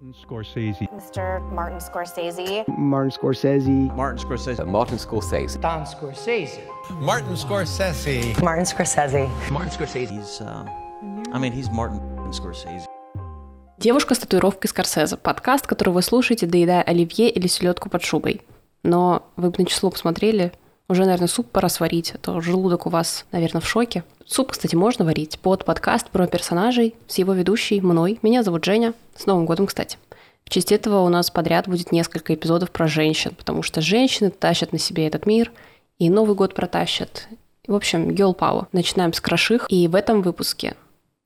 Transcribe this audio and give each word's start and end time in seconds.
Scorsese. 0.00 0.86
Mr. 0.94 1.40
Martin 1.50 1.80
Scorsese. 1.80 2.64
Martin 2.68 3.10
Scorsese. 3.10 3.96
Martin 3.96 4.18
Scorsese. 4.18 4.64
Martin 4.64 4.96
Scorsese. 4.96 5.60
Don 5.60 5.84
Scorsese. 5.84 6.60
Martin 7.00 7.34
Scorsese. 7.34 8.40
Martin 8.40 8.64
Scorsese. 8.64 9.28
Martin 9.50 9.70
Scorsese. 9.70 10.08
He's, 10.08 10.40
uh, 10.40 10.64
I 11.32 11.38
mean, 11.40 11.52
he's 11.52 11.68
Martin 11.70 12.00
Scorsese. 12.30 12.86
Девушка 13.78 14.14
с 14.14 14.18
татуировкой 14.18 14.68
Скорсезе. 14.68 15.16
Подкаст, 15.16 15.66
который 15.66 15.90
вы 15.90 16.02
слушаете, 16.02 16.46
доедая 16.46 16.82
оливье 16.82 17.28
или 17.28 17.48
селедку 17.48 17.90
под 17.90 18.04
шубой. 18.04 18.42
Но 18.84 19.26
вы 19.34 19.50
бы 19.50 19.56
на 19.58 19.66
число 19.66 19.90
посмотрели, 19.90 20.52
уже, 20.88 21.04
наверное, 21.04 21.28
суп 21.28 21.50
пора 21.50 21.68
сварить, 21.68 22.12
а 22.14 22.18
то 22.18 22.40
желудок 22.40 22.86
у 22.86 22.90
вас, 22.90 23.26
наверное, 23.30 23.60
в 23.60 23.68
шоке. 23.68 24.04
Суп, 24.24 24.52
кстати, 24.52 24.74
можно 24.74 25.04
варить 25.04 25.38
под 25.38 25.64
подкаст 25.64 26.10
про 26.10 26.26
персонажей 26.26 26.94
с 27.06 27.18
его 27.18 27.34
ведущей, 27.34 27.80
мной. 27.80 28.18
Меня 28.22 28.42
зовут 28.42 28.64
Женя. 28.64 28.94
С 29.14 29.26
Новым 29.26 29.46
годом, 29.46 29.66
кстати. 29.66 29.98
В 30.44 30.50
честь 30.50 30.72
этого 30.72 31.00
у 31.00 31.08
нас 31.10 31.30
подряд 31.30 31.68
будет 31.68 31.92
несколько 31.92 32.34
эпизодов 32.34 32.70
про 32.70 32.88
женщин, 32.88 33.34
потому 33.36 33.62
что 33.62 33.82
женщины 33.82 34.30
тащат 34.30 34.72
на 34.72 34.78
себе 34.78 35.06
этот 35.06 35.26
мир, 35.26 35.52
и 35.98 36.08
Новый 36.08 36.34
год 36.34 36.54
протащат. 36.54 37.28
В 37.66 37.74
общем, 37.74 38.08
girl 38.08 38.34
power. 38.34 38.66
Начинаем 38.72 39.12
с 39.12 39.20
кроших, 39.20 39.66
и 39.68 39.88
в 39.88 39.94
этом 39.94 40.22
выпуске 40.22 40.74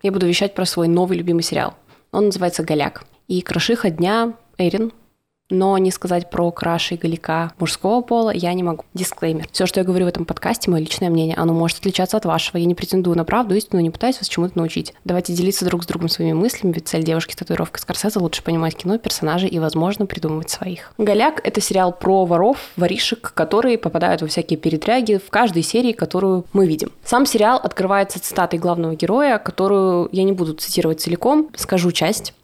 я 0.02 0.10
буду 0.10 0.26
вещать 0.26 0.54
про 0.54 0.64
свой 0.64 0.88
новый 0.88 1.16
любимый 1.16 1.42
сериал. 1.42 1.74
Он 2.10 2.26
называется 2.26 2.64
«Голяк». 2.64 3.04
И 3.28 3.40
крошиха 3.42 3.90
дня 3.90 4.34
Эрин, 4.58 4.92
но 5.52 5.76
не 5.78 5.90
сказать 5.90 6.30
про 6.30 6.50
краши 6.50 6.94
и 6.94 6.96
галика 6.96 7.52
мужского 7.58 8.00
пола 8.00 8.30
я 8.30 8.52
не 8.54 8.62
могу. 8.62 8.84
Дисклеймер. 8.94 9.48
Все, 9.52 9.66
что 9.66 9.80
я 9.80 9.84
говорю 9.84 10.06
в 10.06 10.08
этом 10.08 10.24
подкасте, 10.24 10.70
мое 10.70 10.80
личное 10.80 11.10
мнение, 11.10 11.36
оно 11.36 11.52
может 11.52 11.78
отличаться 11.78 12.16
от 12.16 12.24
вашего. 12.24 12.56
Я 12.56 12.64
не 12.64 12.74
претендую 12.74 13.16
на 13.16 13.24
правду, 13.24 13.54
истину, 13.54 13.80
не 13.80 13.90
пытаюсь 13.90 14.18
вас 14.18 14.28
чему-то 14.28 14.58
научить. 14.58 14.94
Давайте 15.04 15.32
делиться 15.32 15.64
друг 15.64 15.84
с 15.84 15.86
другом 15.86 16.08
своими 16.08 16.32
мыслями, 16.32 16.72
ведь 16.72 16.88
цель 16.88 17.04
девушки 17.04 17.32
с 17.32 17.36
татуировкой 17.36 17.80
Скорсезе 17.80 18.18
лучше 18.18 18.42
понимать 18.42 18.76
кино, 18.76 18.98
персонажей 18.98 19.48
и, 19.48 19.58
возможно, 19.58 20.06
придумывать 20.06 20.50
своих. 20.50 20.92
«Голяк»— 20.98 21.40
это 21.44 21.60
сериал 21.60 21.92
про 21.92 22.24
воров, 22.24 22.58
воришек, 22.76 23.32
которые 23.34 23.78
попадают 23.78 24.22
во 24.22 24.28
всякие 24.28 24.58
передряги 24.58 25.20
в 25.24 25.30
каждой 25.30 25.62
серии, 25.62 25.92
которую 25.92 26.46
мы 26.52 26.66
видим. 26.66 26.90
Сам 27.04 27.26
сериал 27.26 27.60
открывается 27.62 28.20
цитатой 28.20 28.58
главного 28.58 28.94
героя, 28.94 29.38
которую 29.38 30.08
я 30.12 30.22
не 30.22 30.32
буду 30.32 30.54
цитировать 30.54 31.00
целиком, 31.00 31.50
скажу 31.56 31.92
часть 31.92 32.34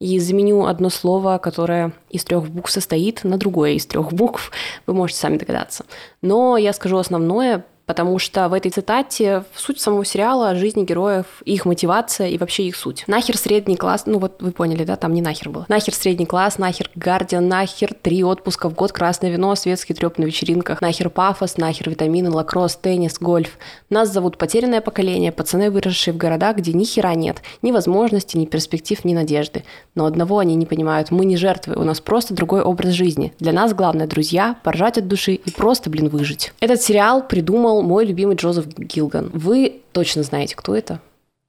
и 0.00 0.18
заменю 0.20 0.66
одно 0.66 0.90
слово, 0.90 1.38
которое 1.38 1.92
из 2.08 2.24
трех 2.24 2.48
букв 2.48 2.70
состоит, 2.70 3.24
на 3.24 3.36
другое 3.36 3.72
из 3.72 3.86
трех 3.86 4.12
букв. 4.12 4.52
Вы 4.86 4.94
можете 4.94 5.20
сами 5.20 5.38
догадаться. 5.38 5.84
Но 6.22 6.56
я 6.56 6.72
скажу 6.72 6.98
основное, 6.98 7.64
потому 7.88 8.18
что 8.18 8.50
в 8.50 8.52
этой 8.52 8.70
цитате 8.70 9.44
суть 9.56 9.80
самого 9.80 10.04
сериала, 10.04 10.54
жизни 10.54 10.84
героев, 10.84 11.24
их 11.46 11.64
мотивация 11.64 12.28
и 12.28 12.36
вообще 12.36 12.64
их 12.64 12.76
суть. 12.76 13.04
Нахер 13.06 13.38
средний 13.38 13.76
класс, 13.76 14.02
ну 14.04 14.18
вот 14.18 14.42
вы 14.42 14.52
поняли, 14.52 14.84
да, 14.84 14.96
там 14.96 15.14
не 15.14 15.22
нахер 15.22 15.48
было. 15.48 15.64
Нахер 15.70 15.94
средний 15.94 16.26
класс, 16.26 16.58
нахер 16.58 16.90
гардиан, 16.94 17.48
нахер 17.48 17.94
три 17.94 18.22
отпуска 18.22 18.68
в 18.68 18.74
год, 18.74 18.92
красное 18.92 19.30
вино, 19.30 19.54
светский 19.54 19.94
треп 19.94 20.18
на 20.18 20.24
вечеринках, 20.24 20.82
нахер 20.82 21.08
пафос, 21.08 21.56
нахер 21.56 21.88
витамины, 21.88 22.30
лакросс, 22.30 22.76
теннис, 22.76 23.18
гольф. 23.18 23.56
Нас 23.88 24.12
зовут 24.12 24.36
потерянное 24.36 24.82
поколение, 24.82 25.32
пацаны, 25.32 25.70
выросшие 25.70 26.12
в 26.12 26.18
городах, 26.18 26.58
где 26.58 26.74
ни 26.74 26.84
хера 26.84 27.14
нет, 27.14 27.38
ни 27.62 27.72
возможностей, 27.72 28.38
ни 28.38 28.44
перспектив, 28.44 29.02
ни 29.06 29.14
надежды. 29.14 29.64
Но 29.94 30.04
одного 30.04 30.40
они 30.40 30.56
не 30.56 30.66
понимают, 30.66 31.10
мы 31.10 31.24
не 31.24 31.38
жертвы, 31.38 31.74
у 31.74 31.84
нас 31.84 32.00
просто 32.00 32.34
другой 32.34 32.60
образ 32.60 32.92
жизни. 32.92 33.32
Для 33.38 33.54
нас 33.54 33.72
главное 33.72 34.06
друзья, 34.06 34.56
поржать 34.62 34.98
от 34.98 35.08
души 35.08 35.32
и 35.32 35.50
просто, 35.50 35.88
блин, 35.88 36.10
выжить. 36.10 36.52
Этот 36.60 36.82
сериал 36.82 37.26
придумал 37.26 37.77
мой 37.82 38.04
любимый 38.06 38.36
Джозеф 38.36 38.66
Гилган. 38.66 39.30
Вы 39.32 39.80
точно 39.92 40.22
знаете, 40.22 40.56
кто 40.56 40.74
это? 40.74 41.00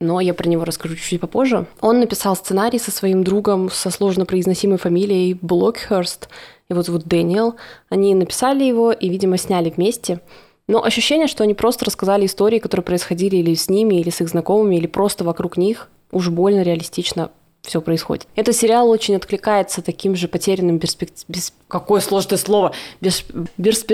но 0.01 0.21
я 0.21 0.33
про 0.33 0.47
него 0.47 0.63
расскажу 0.63 0.95
чуть-чуть 0.95 1.19
попозже. 1.19 1.65
Он 1.81 1.99
написал 1.99 2.35
сценарий 2.35 2.79
со 2.79 2.89
своим 2.91 3.23
другом 3.23 3.69
со 3.69 3.89
сложно 3.89 4.25
произносимой 4.25 4.77
фамилией 4.77 5.37
Блокхерст. 5.41 6.29
Его 6.69 6.81
зовут 6.83 7.03
Дэниел. 7.05 7.55
Они 7.89 8.15
написали 8.15 8.63
его 8.63 8.93
и, 8.93 9.09
видимо, 9.09 9.37
сняли 9.37 9.69
вместе. 9.69 10.21
Но 10.67 10.83
ощущение, 10.83 11.27
что 11.27 11.43
они 11.43 11.53
просто 11.53 11.85
рассказали 11.85 12.27
истории, 12.27 12.59
которые 12.59 12.85
происходили 12.85 13.37
или 13.37 13.55
с 13.55 13.69
ними, 13.69 13.95
или 13.95 14.09
с 14.09 14.21
их 14.21 14.29
знакомыми, 14.29 14.75
или 14.75 14.87
просто 14.87 15.23
вокруг 15.23 15.57
них, 15.57 15.89
уж 16.11 16.29
больно 16.29 16.61
реалистично 16.61 17.31
все 17.61 17.81
происходит. 17.81 18.27
Этот 18.35 18.55
сериал 18.55 18.89
очень 18.89 19.15
откликается 19.15 19.81
таким 19.81 20.15
же 20.15 20.27
потерянным 20.27 20.79
перспектив... 20.79 21.25
Без... 21.27 21.53
Какое 21.67 22.01
сложное 22.01 22.37
слово! 22.37 22.73
Без... 23.01 23.25
Без... 23.57 23.85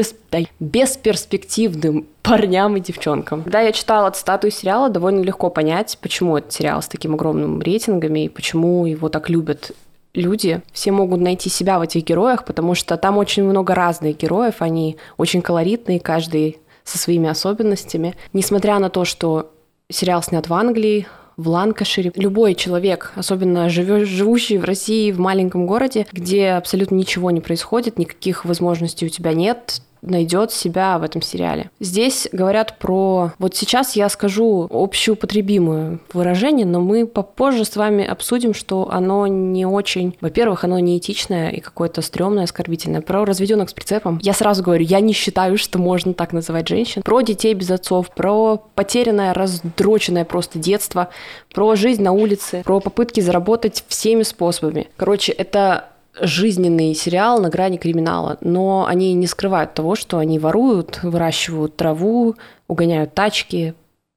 Бесперспективным 0.60 2.08
парням 2.22 2.78
и 2.78 2.80
девчонкам. 2.80 3.44
Когда 3.44 3.62
я 3.62 3.72
читала 3.72 4.10
цитату 4.12 4.48
из 4.48 4.56
сериала, 4.56 4.90
довольно 4.90 5.22
легко 5.22 5.50
понять, 5.50 5.98
почему 6.02 6.38
этот 6.38 6.54
сериал 6.54 6.82
с 6.82 6.88
таким 6.88 7.16
огромным 7.16 7.62
рейтингами 7.62 8.26
и 8.26 8.30
почему 8.30 8.86
его 8.86 9.10
так 9.10 9.30
любят 9.30 9.72
люди. 10.14 10.62
Все 10.72 10.92
могут 10.92 11.20
найти 11.20 11.50
себя 11.50 11.78
в 11.80 11.82
этих 11.82 12.04
героях, 12.04 12.46
потому 12.46 12.76
что 12.76 12.98
там 12.98 13.18
очень 13.18 13.44
много 13.44 13.76
разных 13.76 14.18
героев, 14.18 14.56
они 14.60 14.98
очень 15.18 15.42
колоритные, 15.42 16.00
каждый 16.00 16.60
со 16.84 16.98
своими 16.98 17.28
особенностями. 17.30 18.16
Несмотря 18.32 18.80
на 18.80 18.90
то, 18.90 19.06
что 19.06 19.52
сериал 19.90 20.24
снят 20.24 20.48
в 20.48 20.54
Англии, 20.54 21.08
в 21.38 21.50
Ланкашире. 21.50 22.12
Любой 22.16 22.56
человек, 22.56 23.12
особенно 23.16 23.70
живущий 23.70 24.58
в 24.58 24.64
России 24.64 25.12
в 25.12 25.20
маленьком 25.20 25.68
городе, 25.68 26.08
где 26.12 26.52
абсолютно 26.52 26.96
ничего 26.96 27.32
не 27.32 27.42
происходит, 27.42 28.00
никаких 28.00 28.46
возможностей 28.46 29.06
у 29.06 29.10
тебя 29.10 29.34
нет, 29.34 29.82
найдет 30.06 30.52
себя 30.52 30.98
в 30.98 31.04
этом 31.04 31.22
сериале. 31.22 31.70
Здесь 31.80 32.28
говорят 32.32 32.78
про... 32.80 33.32
Вот 33.40 33.56
сейчас 33.56 33.96
я 33.96 34.10
скажу 34.10 34.68
общеупотребимое 34.70 36.00
выражение, 36.14 36.66
но 36.66 36.80
мы 36.80 37.06
попозже 37.06 37.66
с 37.66 37.76
вами 37.76 38.06
обсудим, 38.06 38.54
что 38.54 38.90
оно 38.92 39.28
не 39.28 39.66
очень... 39.66 40.16
Во-первых, 40.22 40.64
оно 40.64 40.80
не 40.80 40.98
этичное 40.98 41.50
и 41.50 41.60
какое-то 41.60 42.02
стрёмное, 42.02 42.44
оскорбительное. 42.44 43.02
Про 43.02 43.26
разведенных 43.26 43.70
с 43.70 43.74
прицепом. 43.74 44.20
Я 44.22 44.34
сразу 44.34 44.64
говорю, 44.64 44.84
я 44.86 45.00
не 45.00 45.14
считаю, 45.14 45.58
что 45.58 45.80
можно 45.80 46.14
так 46.14 46.34
называть 46.34 46.68
женщин. 46.68 47.02
Про 47.02 47.22
детей 47.22 47.54
без 47.54 47.70
отцов, 47.72 48.10
про 48.12 48.62
потерянное, 48.76 49.34
раздроченное 49.34 50.26
просто 50.26 50.60
детство, 50.60 51.10
про 51.54 51.76
жизнь 51.76 52.02
на 52.02 52.12
улице, 52.12 52.62
про 52.64 52.80
попытки 52.80 53.22
заработать 53.22 53.84
всеми 53.88 54.24
способами. 54.24 54.88
Короче, 54.98 55.32
это 55.32 55.90
жизненный 56.22 56.94
сериал 56.94 57.40
на 57.42 57.50
грани 57.50 57.78
криминала, 57.78 58.38
но 58.42 58.86
они 58.86 59.14
не 59.14 59.28
скрывают 59.28 59.74
того, 59.74 59.96
что 59.96 60.18
они 60.18 60.40
воруют, 60.40 61.00
выращивают 61.04 61.76
траву, 61.76 62.36
угоняют 62.68 63.14
тачки, 63.14 63.74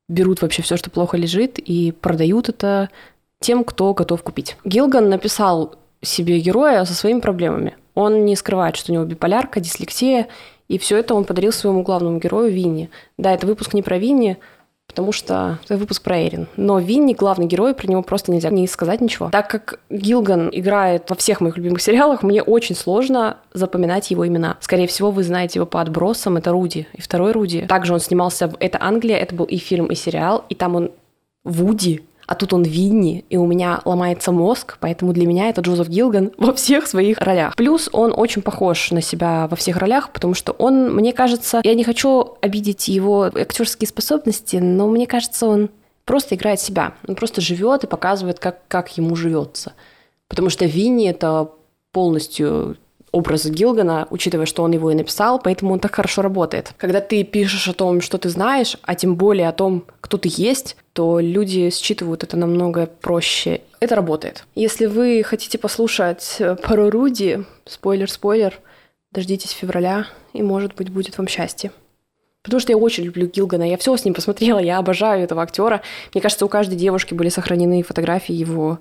берут 0.08 0.42
вообще 0.42 0.62
все, 0.62 0.76
что 0.76 0.90
плохо 0.90 1.16
лежит, 1.16 1.58
и 1.58 1.92
продают 1.92 2.48
это 2.48 2.90
тем, 3.40 3.64
кто 3.64 3.94
готов 3.94 4.22
купить. 4.22 4.56
Гилган 4.64 5.08
написал 5.08 5.76
себе 6.02 6.38
героя 6.40 6.84
со 6.84 6.94
своими 6.94 7.20
проблемами. 7.20 7.76
Он 7.94 8.24
не 8.24 8.36
скрывает, 8.36 8.76
что 8.76 8.92
у 8.92 8.94
него 8.94 9.04
биполярка, 9.04 9.60
дислексия, 9.60 10.28
и 10.68 10.78
все 10.78 10.98
это 10.98 11.14
он 11.14 11.24
подарил 11.24 11.52
своему 11.52 11.82
главному 11.82 12.18
герою 12.18 12.52
Винни. 12.52 12.90
Да, 13.16 13.32
это 13.32 13.46
выпуск 13.46 13.74
не 13.74 13.82
про 13.82 13.98
Винни, 13.98 14.38
потому 14.88 15.12
что 15.12 15.58
это 15.64 15.76
выпуск 15.76 16.02
про 16.02 16.20
Эрин. 16.20 16.48
Но 16.56 16.80
Винни, 16.80 17.14
главный 17.14 17.46
герой, 17.46 17.74
про 17.74 17.86
него 17.86 18.02
просто 18.02 18.32
нельзя 18.32 18.50
не 18.50 18.66
сказать 18.66 19.00
ничего. 19.00 19.30
Так 19.30 19.48
как 19.48 19.78
Гилган 19.90 20.48
играет 20.52 21.08
во 21.08 21.14
всех 21.14 21.40
моих 21.40 21.56
любимых 21.56 21.80
сериалах, 21.80 22.24
мне 22.24 22.42
очень 22.42 22.74
сложно 22.74 23.36
запоминать 23.52 24.10
его 24.10 24.26
имена. 24.26 24.56
Скорее 24.60 24.88
всего, 24.88 25.10
вы 25.10 25.22
знаете 25.22 25.60
его 25.60 25.66
по 25.66 25.80
отбросам, 25.80 26.36
это 26.36 26.50
Руди. 26.50 26.88
И 26.94 27.00
второй 27.00 27.32
Руди. 27.32 27.66
Также 27.68 27.94
он 27.94 28.00
снимался 28.00 28.48
в 28.48 28.56
«Это 28.58 28.78
Англия», 28.82 29.18
это 29.18 29.34
был 29.34 29.44
и 29.44 29.58
фильм, 29.58 29.86
и 29.86 29.94
сериал, 29.94 30.44
и 30.48 30.54
там 30.54 30.74
он 30.74 30.90
Вуди, 31.44 32.02
а 32.28 32.34
тут 32.34 32.52
он 32.52 32.62
Винни, 32.62 33.24
и 33.30 33.38
у 33.38 33.46
меня 33.46 33.80
ломается 33.86 34.32
мозг, 34.32 34.76
поэтому 34.80 35.14
для 35.14 35.26
меня 35.26 35.48
это 35.48 35.62
Джозеф 35.62 35.88
Гилган 35.88 36.32
во 36.38 36.52
всех 36.52 36.86
своих 36.86 37.18
ролях. 37.18 37.56
Плюс 37.56 37.88
он 37.90 38.12
очень 38.14 38.42
похож 38.42 38.90
на 38.90 39.00
себя 39.00 39.48
во 39.48 39.56
всех 39.56 39.78
ролях, 39.78 40.12
потому 40.12 40.34
что 40.34 40.52
он, 40.52 40.94
мне 40.94 41.14
кажется, 41.14 41.62
я 41.64 41.74
не 41.74 41.84
хочу 41.84 42.36
обидеть 42.42 42.86
его 42.88 43.30
актерские 43.34 43.88
способности, 43.88 44.56
но 44.56 44.88
мне 44.88 45.06
кажется, 45.06 45.46
он 45.46 45.70
просто 46.04 46.34
играет 46.34 46.60
себя. 46.60 46.92
Он 47.08 47.14
просто 47.14 47.40
живет 47.40 47.84
и 47.84 47.86
показывает, 47.86 48.38
как, 48.38 48.60
как 48.68 48.94
ему 48.98 49.16
живется. 49.16 49.72
Потому 50.28 50.50
что 50.50 50.66
Винни 50.66 51.08
это 51.08 51.50
полностью 51.92 52.76
образ 53.12 53.46
Гилгана, 53.46 54.06
учитывая, 54.10 54.46
что 54.46 54.62
он 54.62 54.72
его 54.72 54.90
и 54.90 54.94
написал, 54.94 55.38
поэтому 55.38 55.72
он 55.72 55.80
так 55.80 55.94
хорошо 55.94 56.22
работает. 56.22 56.72
Когда 56.76 57.00
ты 57.00 57.24
пишешь 57.24 57.68
о 57.68 57.72
том, 57.72 58.00
что 58.00 58.18
ты 58.18 58.28
знаешь, 58.28 58.76
а 58.82 58.94
тем 58.94 59.16
более 59.16 59.48
о 59.48 59.52
том, 59.52 59.84
кто 60.00 60.18
ты 60.18 60.28
есть, 60.30 60.76
то 60.92 61.20
люди 61.20 61.70
считывают 61.70 62.22
это 62.24 62.36
намного 62.36 62.86
проще. 62.86 63.62
Это 63.80 63.94
работает. 63.94 64.44
Если 64.54 64.86
вы 64.86 65.22
хотите 65.24 65.58
послушать 65.58 66.36
э, 66.38 66.56
про 66.56 66.90
Руди, 66.90 67.44
спойлер-спойлер, 67.64 68.58
дождитесь 69.12 69.50
февраля, 69.50 70.06
и, 70.32 70.42
может 70.42 70.74
быть, 70.74 70.90
будет 70.90 71.16
вам 71.18 71.28
счастье. 71.28 71.70
Потому 72.42 72.60
что 72.60 72.72
я 72.72 72.78
очень 72.78 73.04
люблю 73.04 73.26
Гилгана, 73.26 73.68
я 73.68 73.76
все 73.76 73.96
с 73.96 74.04
ним 74.04 74.14
посмотрела, 74.14 74.58
я 74.58 74.78
обожаю 74.78 75.22
этого 75.22 75.42
актера. 75.42 75.82
Мне 76.14 76.22
кажется, 76.22 76.46
у 76.46 76.48
каждой 76.48 76.76
девушки 76.76 77.14
были 77.14 77.28
сохранены 77.28 77.82
фотографии 77.82 78.34
его 78.34 78.78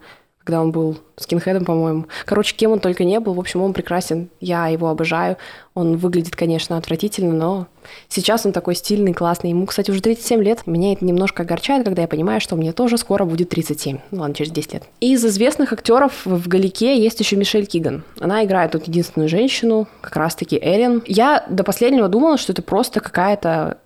когда 0.48 0.62
он 0.62 0.72
был 0.72 0.98
скинхедом, 1.18 1.66
по-моему. 1.66 2.06
Короче, 2.24 2.56
кем 2.56 2.72
он 2.72 2.80
только 2.80 3.04
не 3.04 3.20
был. 3.20 3.34
В 3.34 3.40
общем, 3.40 3.62
он 3.62 3.74
прекрасен. 3.74 4.30
Я 4.40 4.68
его 4.68 4.88
обожаю. 4.88 5.36
Он 5.74 5.98
выглядит, 5.98 6.38
конечно, 6.38 6.78
отвратительно, 6.78 7.34
но 7.34 7.68
сейчас 8.08 8.46
он 8.46 8.54
такой 8.54 8.74
стильный, 8.76 9.14
классный. 9.14 9.50
Ему, 9.50 9.66
кстати, 9.66 9.92
уже 9.92 10.00
37 10.00 10.42
лет. 10.42 10.66
Меня 10.66 10.94
это 10.94 11.04
немножко 11.04 11.44
огорчает, 11.44 11.84
когда 11.84 12.04
я 12.04 12.08
понимаю, 12.08 12.40
что 12.40 12.56
мне 12.56 12.72
тоже 12.72 12.98
скоро 12.98 13.26
будет 13.26 13.50
37. 13.50 13.98
Ну 14.12 14.22
ладно, 14.22 14.36
через 14.36 14.52
10 14.52 14.74
лет. 14.74 14.84
Из 15.02 15.26
известных 15.26 15.74
актеров 15.74 16.26
в 16.26 16.48
Галике 16.48 16.98
есть 16.98 17.20
еще 17.20 17.36
Мишель 17.36 17.66
Киган. 17.66 18.06
Она 18.22 18.46
играет 18.46 18.72
тут 18.72 18.88
единственную 18.88 19.28
женщину, 19.28 19.86
как 20.00 20.16
раз-таки 20.16 20.58
Эрин. 20.58 21.04
Я 21.08 21.46
до 21.50 21.66
последнего 21.66 22.08
думала, 22.08 22.38
что 22.38 22.54
это 22.54 22.62
просто 22.62 23.02
какая-то 23.02 23.80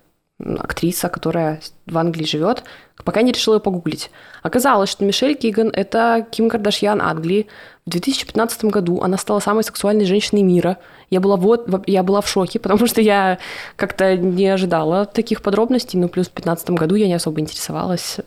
актриса, 0.58 1.08
которая 1.08 1.60
в 1.86 1.96
Англии 1.98 2.24
живет, 2.24 2.64
пока 3.04 3.22
не 3.22 3.32
решила 3.32 3.54
ее 3.54 3.60
погуглить. 3.60 4.10
Оказалось, 4.42 4.90
что 4.90 5.04
Мишель 5.04 5.34
Киган– 5.34 5.70
это 5.74 6.26
Ким 6.30 6.48
Кардашьян 6.48 7.00
Англии. 7.00 7.46
В 7.86 7.90
2015 7.90 8.64
году 8.66 9.00
она 9.00 9.16
стала 9.16 9.40
самой 9.40 9.64
сексуальной 9.64 10.04
женщиной 10.04 10.42
мира. 10.42 10.78
Я 11.10 11.20
была, 11.20 11.36
вот, 11.36 11.68
я 11.86 12.02
была 12.02 12.20
в 12.20 12.28
шоке, 12.28 12.58
потому 12.60 12.86
что 12.86 13.00
я 13.00 13.38
как-то 13.76 14.16
не 14.16 14.48
ожидала 14.48 15.04
таких 15.06 15.42
подробностей. 15.42 15.98
Ну, 15.98 16.08
плюс 16.08 16.26
в 16.26 16.34
2015 16.34 16.70
году 16.70 16.94
я 16.94 17.06
не 17.06 17.14
особо 17.14 17.40
интересовалась 17.40 18.18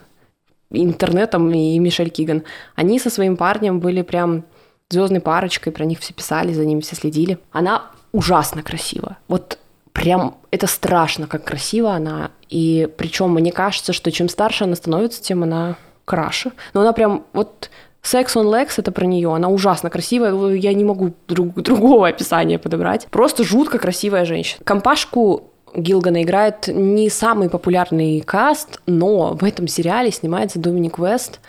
интернетом 0.72 1.52
и 1.54 1.78
Мишель 1.80 2.10
Киган. 2.10 2.44
Они 2.76 3.00
со 3.00 3.10
своим 3.10 3.38
парнем 3.38 3.80
были 3.80 4.02
прям 4.02 4.46
звездной 4.90 5.22
парочкой, 5.22 5.74
про 5.74 5.86
них 5.86 6.00
все 6.00 6.14
писали, 6.14 6.54
за 6.54 6.66
ними 6.66 6.82
все 6.82 6.96
следили. 6.96 7.38
Она 7.52 7.92
ужасно 8.12 8.64
красива. 8.64 9.18
Вот 9.28 9.58
прям 9.96 10.36
это 10.52 10.68
страшно, 10.68 11.26
как 11.26 11.46
красиво 11.46 11.94
она. 11.94 12.32
И 12.50 12.88
причем 12.98 13.32
мне 13.32 13.52
кажется, 13.52 13.94
что 13.94 14.12
чем 14.12 14.28
старше 14.28 14.66
она 14.66 14.76
становится, 14.76 15.24
тем 15.24 15.42
она 15.42 15.78
краше. 16.04 16.52
Но 16.74 16.82
она 16.82 16.92
прям 16.92 17.24
вот 17.32 17.72
Sex 18.04 18.36
on 18.36 18.46
Legs 18.46 18.74
это 18.76 18.92
про 18.92 19.06
нее. 19.06 19.34
Она 19.34 19.48
ужасно 19.48 19.90
красивая. 19.90 20.54
Я 20.54 20.74
не 20.74 20.84
могу 20.84 21.14
друг, 21.28 21.56
другого 21.56 22.10
описания 22.10 22.60
подобрать. 22.60 23.08
Просто 23.10 23.46
жутко 23.46 23.80
красивая 23.80 24.26
женщина. 24.26 24.62
Компашку 24.66 25.50
Гилгана 25.74 26.24
играет 26.24 26.68
не 26.68 27.10
самый 27.10 27.50
популярный 27.50 28.20
каст, 28.20 28.82
но 28.86 29.34
в 29.34 29.46
этом 29.46 29.68
сериале 29.68 30.12
снимается 30.12 30.60
Доминик 30.60 31.00
Вест. 31.00 31.40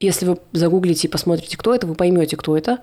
Если 0.00 0.26
вы 0.26 0.38
загуглите 0.52 1.06
и 1.06 1.10
посмотрите, 1.10 1.56
кто 1.56 1.74
это, 1.74 1.86
вы 1.86 1.94
поймете, 1.94 2.36
кто 2.36 2.56
это. 2.56 2.80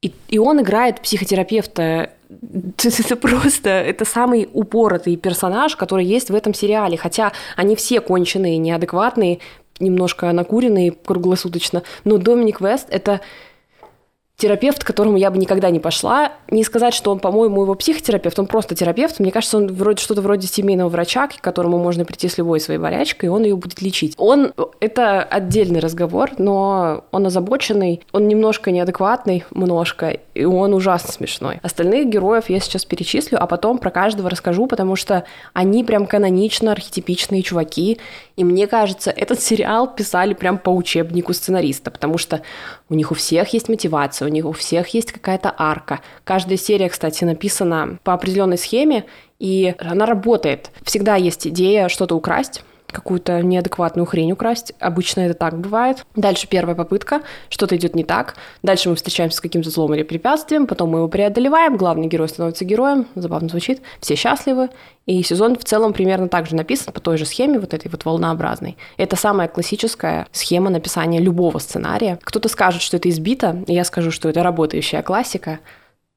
И, 0.00 0.12
и 0.28 0.38
он 0.38 0.60
играет 0.60 1.00
психотерапевта. 1.00 2.10
Это 2.76 3.16
просто, 3.16 3.70
это 3.70 4.04
самый 4.04 4.48
упоротый 4.52 5.16
персонаж, 5.16 5.76
который 5.76 6.04
есть 6.04 6.30
в 6.30 6.34
этом 6.34 6.52
сериале. 6.54 6.96
Хотя 6.96 7.32
они 7.56 7.74
все 7.74 8.00
конченые, 8.00 8.58
неадекватные, 8.58 9.38
немножко 9.80 10.30
накуренные 10.32 10.92
круглосуточно. 10.92 11.82
Но 12.04 12.18
Доминик 12.18 12.60
Вест— 12.60 12.86
это 12.90 13.22
терапевт, 14.38 14.84
к 14.84 14.86
которому 14.86 15.16
я 15.16 15.32
бы 15.32 15.36
никогда 15.36 15.68
не 15.68 15.80
пошла. 15.80 16.32
Не 16.48 16.62
сказать, 16.62 16.94
что 16.94 17.10
он, 17.10 17.18
по-моему, 17.18 17.62
его 17.62 17.74
психотерапевт, 17.74 18.38
он 18.38 18.46
просто 18.46 18.76
терапевт. 18.76 19.18
Мне 19.18 19.32
кажется, 19.32 19.56
он 19.56 19.66
вроде 19.66 20.00
что-то 20.00 20.22
вроде 20.22 20.46
семейного 20.46 20.88
врача, 20.88 21.26
к 21.26 21.40
которому 21.40 21.78
можно 21.78 22.04
прийти 22.04 22.28
с 22.28 22.38
любой 22.38 22.60
своей 22.60 22.78
болячкой, 22.78 23.26
и 23.26 23.30
он 23.30 23.42
ее 23.42 23.56
будет 23.56 23.82
лечить. 23.82 24.14
Он— 24.16 24.52
это 24.80 25.24
отдельный 25.24 25.80
разговор, 25.80 26.30
но 26.38 27.04
он 27.10 27.26
озабоченный, 27.26 28.00
он 28.12 28.28
немножко 28.28 28.70
неадекватный, 28.70 29.44
немножко, 29.50 30.20
и 30.34 30.44
он 30.44 30.72
ужасно 30.72 31.12
смешной. 31.12 31.58
Остальных 31.64 32.08
героев 32.08 32.48
я 32.48 32.60
сейчас 32.60 32.84
перечислю, 32.84 33.42
а 33.42 33.48
потом 33.48 33.78
про 33.78 33.90
каждого 33.90 34.30
расскажу, 34.30 34.68
потому 34.68 34.94
что 34.94 35.24
они 35.52 35.82
прям 35.82 36.06
канонично 36.06 36.70
архетипичные 36.70 37.42
чуваки, 37.42 37.98
и 38.36 38.44
мне 38.44 38.68
кажется, 38.68 39.10
этот 39.10 39.40
сериал 39.42 39.92
писали 39.92 40.34
прям 40.34 40.58
по 40.58 40.70
учебнику 40.70 41.32
сценариста, 41.32 41.90
потому 41.90 42.18
что 42.18 42.42
у 42.90 42.94
них 42.94 43.12
у 43.12 43.14
всех 43.14 43.52
есть 43.52 43.68
мотивация, 43.68 44.26
у 44.26 44.30
них 44.30 44.44
у 44.44 44.52
всех 44.52 44.88
есть 44.88 45.12
какая-то 45.12 45.54
арка. 45.56 46.00
Каждая 46.24 46.56
серия, 46.56 46.88
кстати, 46.88 47.24
написана 47.24 47.98
по 48.04 48.14
определенной 48.14 48.58
схеме, 48.58 49.04
и 49.38 49.74
она 49.78 50.06
работает. 50.06 50.70
Всегда 50.82 51.16
есть 51.16 51.46
идея 51.46 51.88
что-то 51.88 52.16
украсть, 52.16 52.62
какую-то 52.90 53.42
неадекватную 53.42 54.06
хрень 54.06 54.32
украсть. 54.32 54.72
Обычно 54.78 55.20
это 55.20 55.34
так 55.34 55.58
бывает. 55.58 56.06
Дальше 56.16 56.48
первая 56.48 56.74
попытка, 56.74 57.20
что-то 57.48 57.76
идет 57.76 57.94
не 57.94 58.04
так. 58.04 58.36
Дальше 58.62 58.88
мы 58.88 58.96
встречаемся 58.96 59.38
с 59.38 59.40
каким-то 59.40 59.70
злом 59.70 59.94
или 59.94 60.02
препятствием, 60.02 60.66
потом 60.66 60.90
мы 60.90 60.98
его 60.98 61.08
преодолеваем, 61.08 61.76
главный 61.76 62.06
герой 62.06 62.28
становится 62.28 62.64
героем, 62.64 63.06
забавно 63.14 63.48
звучит, 63.48 63.82
все 64.00 64.14
счастливы. 64.14 64.70
И 65.06 65.22
сезон 65.22 65.56
в 65.56 65.64
целом 65.64 65.92
примерно 65.92 66.28
так 66.28 66.46
же 66.46 66.54
написан, 66.54 66.92
по 66.92 67.00
той 67.00 67.16
же 67.16 67.24
схеме, 67.24 67.58
вот 67.58 67.72
этой 67.72 67.88
вот 67.88 68.04
волнообразной. 68.04 68.76
Это 68.98 69.16
самая 69.16 69.48
классическая 69.48 70.26
схема 70.32 70.68
написания 70.68 71.18
любого 71.18 71.58
сценария. 71.58 72.18
Кто-то 72.22 72.48
скажет, 72.48 72.82
что 72.82 72.98
это 72.98 73.08
избито, 73.08 73.64
и 73.66 73.72
я 73.72 73.84
скажу, 73.84 74.10
что 74.10 74.28
это 74.28 74.42
работающая 74.42 75.02
классика. 75.02 75.60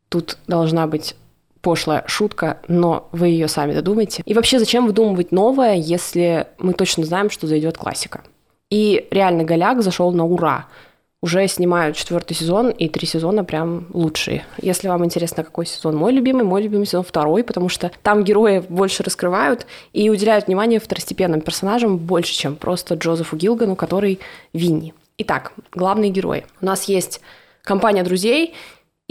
Тут 0.09 0.37
должна 0.47 0.87
быть 0.87 1.15
пошлая 1.61 2.03
шутка, 2.07 2.59
но 2.67 3.07
вы 3.11 3.27
ее 3.27 3.47
сами 3.47 3.73
додумайте. 3.73 4.23
И 4.25 4.33
вообще, 4.33 4.59
зачем 4.59 4.85
выдумывать 4.85 5.31
новое, 5.31 5.75
если 5.75 6.47
мы 6.57 6.73
точно 6.73 7.05
знаем, 7.05 7.29
что 7.29 7.47
зайдет 7.47 7.77
классика? 7.77 8.21
И 8.69 9.07
реально 9.11 9.43
Голяк 9.43 9.81
зашел 9.81 10.11
на 10.11 10.25
ура. 10.25 10.67
Уже 11.23 11.47
снимают 11.47 11.95
четвертый 11.95 12.33
сезон, 12.33 12.69
и 12.71 12.89
три 12.89 13.05
сезона 13.05 13.43
прям 13.43 13.85
лучшие. 13.93 14.43
Если 14.59 14.87
вам 14.87 15.05
интересно, 15.05 15.43
какой 15.43 15.67
сезон 15.67 15.95
мой 15.95 16.13
любимый, 16.13 16.43
мой 16.43 16.63
любимый 16.63 16.85
сезон 16.85 17.03
второй, 17.03 17.43
потому 17.43 17.69
что 17.69 17.91
там 18.01 18.23
герои 18.23 18.63
больше 18.67 19.03
раскрывают 19.03 19.67
и 19.93 20.09
уделяют 20.09 20.47
внимание 20.47 20.79
второстепенным 20.79 21.41
персонажам 21.41 21.97
больше, 21.97 22.33
чем 22.33 22.55
просто 22.55 22.95
Джозефу 22.95 23.35
Гилгану, 23.35 23.75
который 23.75 24.19
Винни. 24.51 24.95
Итак, 25.19 25.53
главные 25.71 26.09
герои. 26.09 26.45
У 26.59 26.65
нас 26.65 26.85
есть 26.85 27.21
компания 27.61 28.01
друзей, 28.01 28.55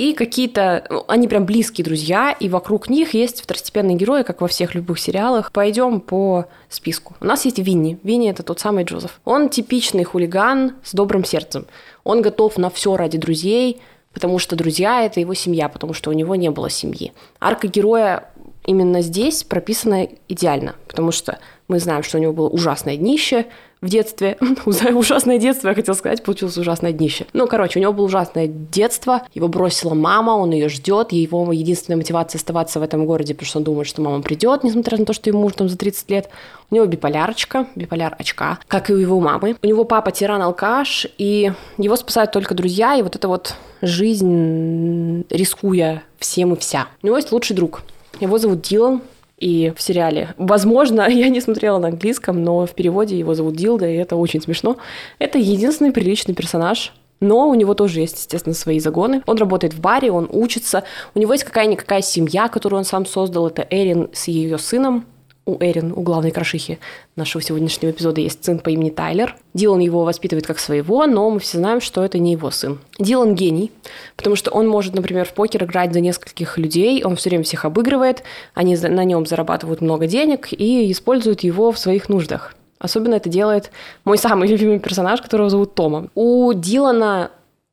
и 0.01 0.15
какие-то... 0.15 0.87
Ну, 0.89 1.05
они 1.09 1.29
прям 1.29 1.45
близкие 1.45 1.85
друзья, 1.85 2.33
и 2.33 2.49
вокруг 2.49 2.89
них 2.89 3.13
есть 3.13 3.43
второстепенные 3.43 3.99
герои, 3.99 4.23
как 4.23 4.41
во 4.41 4.49
всех 4.49 4.75
любых 4.75 4.99
сериалах. 4.99 5.53
Пойдем 5.53 6.01
по 6.01 6.47
списку. 6.71 7.17
У 7.21 7.27
нас 7.27 7.45
есть 7.45 7.59
Винни. 7.59 7.99
Винни— 8.03 8.31
это 8.31 8.43
тот 8.43 8.61
самый 8.61 8.85
Джозеф. 8.85 9.21
Он 9.27 9.51
типичный 9.51 10.05
хулиган 10.05 10.73
с 10.83 10.95
добрым 10.95 11.23
сердцем. 11.23 11.67
Он 12.03 12.23
готов 12.23 12.57
на 12.57 12.71
все 12.71 12.97
ради 12.97 13.19
друзей, 13.19 13.83
потому 14.15 14.39
что 14.39 14.57
друзья— 14.57 15.03
это 15.05 15.21
его 15.21 15.35
семья, 15.35 15.69
потому 15.69 15.93
что 15.93 16.09
у 16.09 16.15
него 16.15 16.35
не 16.35 16.51
было 16.51 16.71
семьи. 16.71 17.13
Арка 17.39 17.69
героя 17.69 18.31
именно 18.65 19.03
здесь 19.03 19.45
прописана 19.45 20.09
идеально, 20.29 20.77
потому 20.89 21.13
что 21.13 21.41
мы 21.71 21.79
знаем, 21.79 22.03
что 22.03 22.19
у 22.19 22.21
него 22.21 22.33
было 22.33 22.49
ужасное 22.49 22.97
днище, 22.97 23.47
в 23.81 23.89
детстве. 23.89 24.37
ужасное 24.67 25.39
детство, 25.39 25.69
я 25.69 25.75
хотела 25.75 25.95
сказать, 25.95 26.23
получилось 26.23 26.59
ужасное 26.59 26.93
днище. 26.93 27.27
Ну, 27.33 27.47
короче, 27.47 27.79
у 27.79 27.83
него 27.83 27.93
было 27.93 28.07
ужасное 28.07 28.47
детство, 28.47 29.23
его 29.33 29.49
бросила 29.49 29.95
мама, 29.95 30.33
он 30.33 30.51
ее 30.51 30.69
ждет, 30.69 31.13
его 31.13 31.51
единственная 31.53 31.97
мотивация 31.97 32.39
оставаться 32.39 32.79
в 32.81 32.83
этом 32.83 33.07
городе, 33.07 33.35
потому 33.35 33.47
что 33.47 33.59
он 33.59 33.65
думает, 33.65 33.89
что 33.89 34.03
мама 34.03 34.23
придет, 34.23 34.65
несмотря 34.65 34.99
на 34.99 35.07
то, 35.07 35.13
что 35.13 35.31
ему 35.31 35.45
уже 35.45 35.55
там 35.55 35.69
за 35.69 35.79
30 35.79 36.11
лет. 36.11 36.29
У 36.71 36.75
него 36.75 36.87
биполярочка, 36.87 37.67
биполяр 37.75 38.15
очка, 38.19 38.59
как 38.69 38.91
и 38.91 38.93
у 38.93 38.97
его 38.97 39.19
мамы. 39.19 39.57
У 39.63 39.67
него 39.67 39.85
папа 39.85 40.11
тиран-алкаш, 40.11 41.07
и 41.19 41.53
его 41.79 41.97
спасают 41.97 42.33
только 42.33 42.55
друзья, 42.55 42.97
и 42.97 43.03
вот 43.03 43.17
эта 43.17 43.29
вот 43.29 43.55
жизнь, 43.81 45.25
рискуя 45.31 46.03
всем 46.19 46.53
и 46.53 46.59
вся. 46.59 46.89
У 47.03 47.07
него 47.07 47.17
есть 47.17 47.33
лучший 47.33 47.57
друг. 47.57 47.83
Его 48.21 48.37
зовут 48.39 48.61
Дилан, 48.61 49.01
и 49.41 49.73
в 49.75 49.83
сериале. 49.83 50.35
Возможно, 50.39 51.09
я 51.11 51.29
не 51.29 51.41
смотрела 51.41 51.79
на 51.79 51.89
английском, 51.89 52.43
но 52.45 52.67
в 52.67 52.75
переводе 52.75 53.19
его 53.19 53.35
зовут 53.35 53.57
Дилда, 53.57 53.89
и 53.89 53.97
это 53.97 54.17
очень 54.17 54.41
смешно. 54.41 54.77
Это 55.19 55.39
единственный 55.39 55.93
приличный 55.93 56.35
персонаж 56.35 56.93
но 57.23 57.49
у 57.49 57.55
него 57.55 57.75
тоже 57.75 58.01
есть, 58.01 58.17
естественно, 58.17 58.55
свои 58.55 58.81
загоны. 58.81 59.23
Он 59.27 59.37
работает 59.37 59.75
в 59.75 59.81
баре, 59.81 60.11
он 60.11 60.27
учится. 60.33 60.85
У 61.15 61.19
него 61.19 61.35
есть 61.35 61.45
какая-никакая 61.45 62.01
семья, 62.01 62.49
которую 62.49 62.79
он 62.79 62.85
сам 62.85 63.05
создал. 63.05 63.47
Это 63.47 63.67
Эрин 63.69 64.09
с 64.15 64.29
ее 64.29 64.57
сыном 64.57 65.05
у 65.51 65.57
Эрин, 65.61 65.93
у 65.93 66.03
главной 66.03 66.31
крошихи 66.31 66.79
нашего 67.17 67.43
сегодняшнего 67.43 67.91
эпизода, 67.91 68.21
есть 68.21 68.45
сын 68.45 68.59
по 68.59 68.71
имени 68.71 68.91
Тайлер. 68.91 69.37
Дилан 69.55 69.81
его 69.81 70.05
воспитывает 70.05 70.47
как 70.47 70.59
своего, 70.59 71.07
но 71.07 71.29
мы 71.31 71.41
все 71.41 71.59
знаем, 71.59 71.81
что 71.81 72.05
это 72.05 72.19
не 72.19 72.33
его 72.33 72.51
сын. 72.51 72.79
Дилан 72.99 73.35
гений, 73.35 73.73
потому 74.17 74.37
что 74.37 74.51
он 74.51 74.69
может, 74.69 74.95
например, 74.95 75.27
в 75.27 75.35
покер 75.35 75.65
играть 75.65 75.93
за 75.93 76.01
нескольких 76.01 76.59
людей, 76.59 77.03
он 77.05 77.17
все 77.17 77.31
время 77.31 77.45
всех 77.45 77.65
обыгрывает, 77.65 78.23
они 78.55 78.77
на 78.77 79.05
нем 79.05 79.27
зарабатывают 79.27 79.81
много 79.81 80.07
денег 80.07 80.53
и 80.53 80.91
используют 80.93 81.41
его 81.41 81.73
в 81.73 81.79
своих 81.79 82.09
нуждах. 82.09 82.55
Особенно 82.79 83.15
это 83.15 83.29
делает 83.29 83.71
мой 84.05 84.19
самый 84.19 84.49
любимый 84.53 84.79
персонаж, 84.79 85.21
которого 85.21 85.51
зовут 85.51 85.75
Тома. 85.75 86.09
У 86.15 86.53
Дилана 86.53 87.31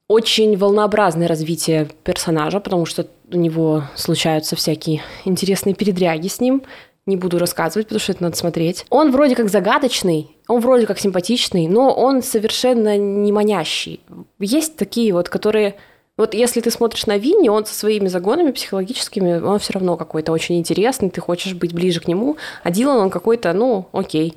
очень 0.07 0.57
волнообразное 0.57 1.27
развитие 1.27 1.89
персонажа, 2.03 2.59
потому 2.59 2.85
что 2.85 3.07
у 3.31 3.37
него 3.37 3.83
случаются 3.95 4.55
всякие 4.55 5.01
интересные 5.25 5.75
передряги 5.75 6.27
с 6.27 6.39
ним 6.39 6.63
не 7.07 7.17
буду 7.17 7.39
рассказывать, 7.39 7.87
потому 7.87 7.99
что 7.99 8.11
это 8.11 8.23
надо 8.23 8.37
смотреть. 8.37 8.85
Он 8.89 9.11
вроде 9.11 9.35
как 9.35 9.49
загадочный, 9.49 10.37
он 10.47 10.59
вроде 10.59 10.85
как 10.85 10.99
симпатичный, 10.99 11.67
но 11.67 11.93
он 11.93 12.21
совершенно 12.21 12.97
не 12.97 13.31
манящий. 13.31 14.01
Есть 14.39 14.75
такие 14.75 15.13
вот, 15.13 15.29
которые... 15.29 15.75
Вот 16.17 16.33
если 16.33 16.61
ты 16.61 16.71
смотришь 16.71 17.05
на 17.05 17.17
Винни, 17.17 17.47
он 17.47 17.65
со 17.65 17.75
своими 17.75 18.07
загонами 18.07 18.51
психологическими, 18.51 19.39
он 19.39 19.59
все 19.59 19.73
равно 19.73 19.97
какой-то 19.97 20.31
очень 20.31 20.57
интересный, 20.57 21.11
ты 21.11 21.21
хочешь 21.21 21.53
быть 21.53 21.73
ближе 21.73 21.99
к 21.99 22.07
нему, 22.07 22.37
а 22.63 22.71
Дилан, 22.71 22.97
он 22.97 23.09
какой-то, 23.11 23.53
ну, 23.53 23.87
окей, 23.91 24.33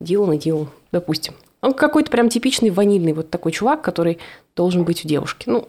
Дилан 0.00 0.32
и 0.32 0.38
Дилан, 0.38 0.68
допустим. 0.90 1.34
Он 1.60 1.72
какой-то 1.74 2.10
прям 2.10 2.28
типичный 2.28 2.70
ванильный 2.70 3.12
вот 3.12 3.30
такой 3.30 3.52
чувак, 3.52 3.82
который 3.82 4.18
должен 4.54 4.84
быть 4.84 5.04
у 5.04 5.08
девушки. 5.08 5.48
Ну, 5.48 5.66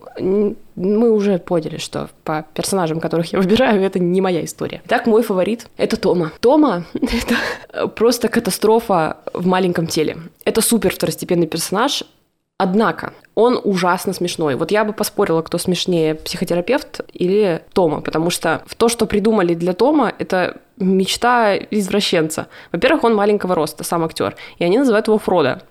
мы 0.76 1.12
уже 1.12 1.40
поняли, 1.40 1.78
что 1.78 2.10
по 2.24 2.46
персонажам, 2.54 3.00
которых 3.00 3.34
я 3.34 3.40
выбираю, 3.40 3.82
это 3.82 4.00
не 4.00 4.22
моя 4.22 4.44
история. 4.44 4.82
Так, 4.88 5.08
мой 5.08 5.24
фаворит— 5.24 5.68
это 5.78 5.98
Тома. 5.98 6.32
Тома— 6.40 6.86
это 6.94 7.88
просто 7.88 8.28
катастрофа 8.28 9.18
в 9.34 9.46
маленьком 9.46 9.88
теле. 9.88 10.18
Это 10.46 10.62
супер 10.62 10.94
второстепенный 10.94 11.48
персонаж, 11.48 12.04
Однако 12.62 13.14
он 13.36 13.58
ужасно 13.64 14.12
смешной. 14.12 14.56
Вот 14.56 14.70
я 14.70 14.84
бы 14.84 14.92
поспорила, 14.92 15.42
кто 15.42 15.58
смешнее, 15.58 16.14
психотерапевт 16.14 17.00
или 17.14 17.64
Тома, 17.72 18.02
потому 18.02 18.30
что 18.30 18.64
то, 18.76 18.90
что 18.90 19.06
придумали 19.06 19.54
для 19.54 19.72
Тома, 19.72 20.14
это 20.20 20.58
мечта 20.76 21.56
извращенца. 21.56 22.48
Во-первых, 22.74 23.06
он 23.06 23.16
маленького 23.16 23.56
роста, 23.56 23.86
сам 23.86 24.04
актер, 24.04 24.36
и 24.58 24.66
они 24.66 24.78
называют 24.78 25.08
его 25.08 25.18
Фродо. 25.18 25.62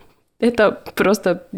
Это 0.41 0.71
просто 0.95 1.49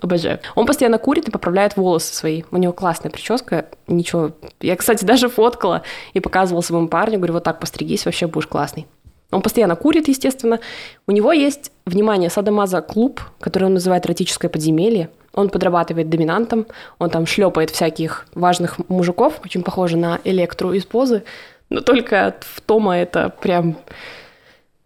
обожаю. 0.00 0.40
Он 0.54 0.64
постоянно 0.64 0.98
курит 0.98 1.28
и 1.28 1.30
поправляет 1.30 1.76
волосы 1.76 2.14
свои. 2.14 2.44
У 2.50 2.56
него 2.56 2.72
классная 2.72 3.10
прическа, 3.10 3.66
ничего. 3.86 4.32
Я, 4.60 4.76
кстати, 4.76 5.04
даже 5.04 5.28
фоткала 5.28 5.82
и 6.14 6.20
показывала 6.20 6.62
своему 6.62 6.88
парню, 6.88 7.18
говорю, 7.18 7.34
вот 7.34 7.44
так 7.44 7.60
постригись, 7.60 8.06
вообще 8.06 8.26
будешь 8.26 8.46
классный. 8.46 8.86
Он 9.30 9.42
постоянно 9.42 9.76
курит, 9.76 10.08
естественно. 10.08 10.60
У 11.06 11.12
него 11.12 11.32
есть, 11.32 11.72
внимание, 11.86 12.30
садомаза 12.30 12.80
клуб, 12.82 13.20
который 13.40 13.64
он 13.64 13.74
называет 13.74 14.06
эротическое 14.06 14.50
подземелье. 14.50 15.10
Он 15.34 15.48
подрабатывает 15.48 16.10
доминантом, 16.10 16.66
он 16.98 17.08
там 17.08 17.24
шлепает 17.24 17.70
всяких 17.70 18.26
важных 18.34 18.78
мужиков, 18.90 19.40
очень 19.42 19.62
похоже 19.62 19.96
на 19.96 20.20
Электру 20.24 20.74
из 20.74 20.84
позы, 20.84 21.24
но 21.70 21.80
только 21.80 22.36
в 22.40 22.60
Тома 22.60 22.98
это 22.98 23.30
прям 23.30 23.78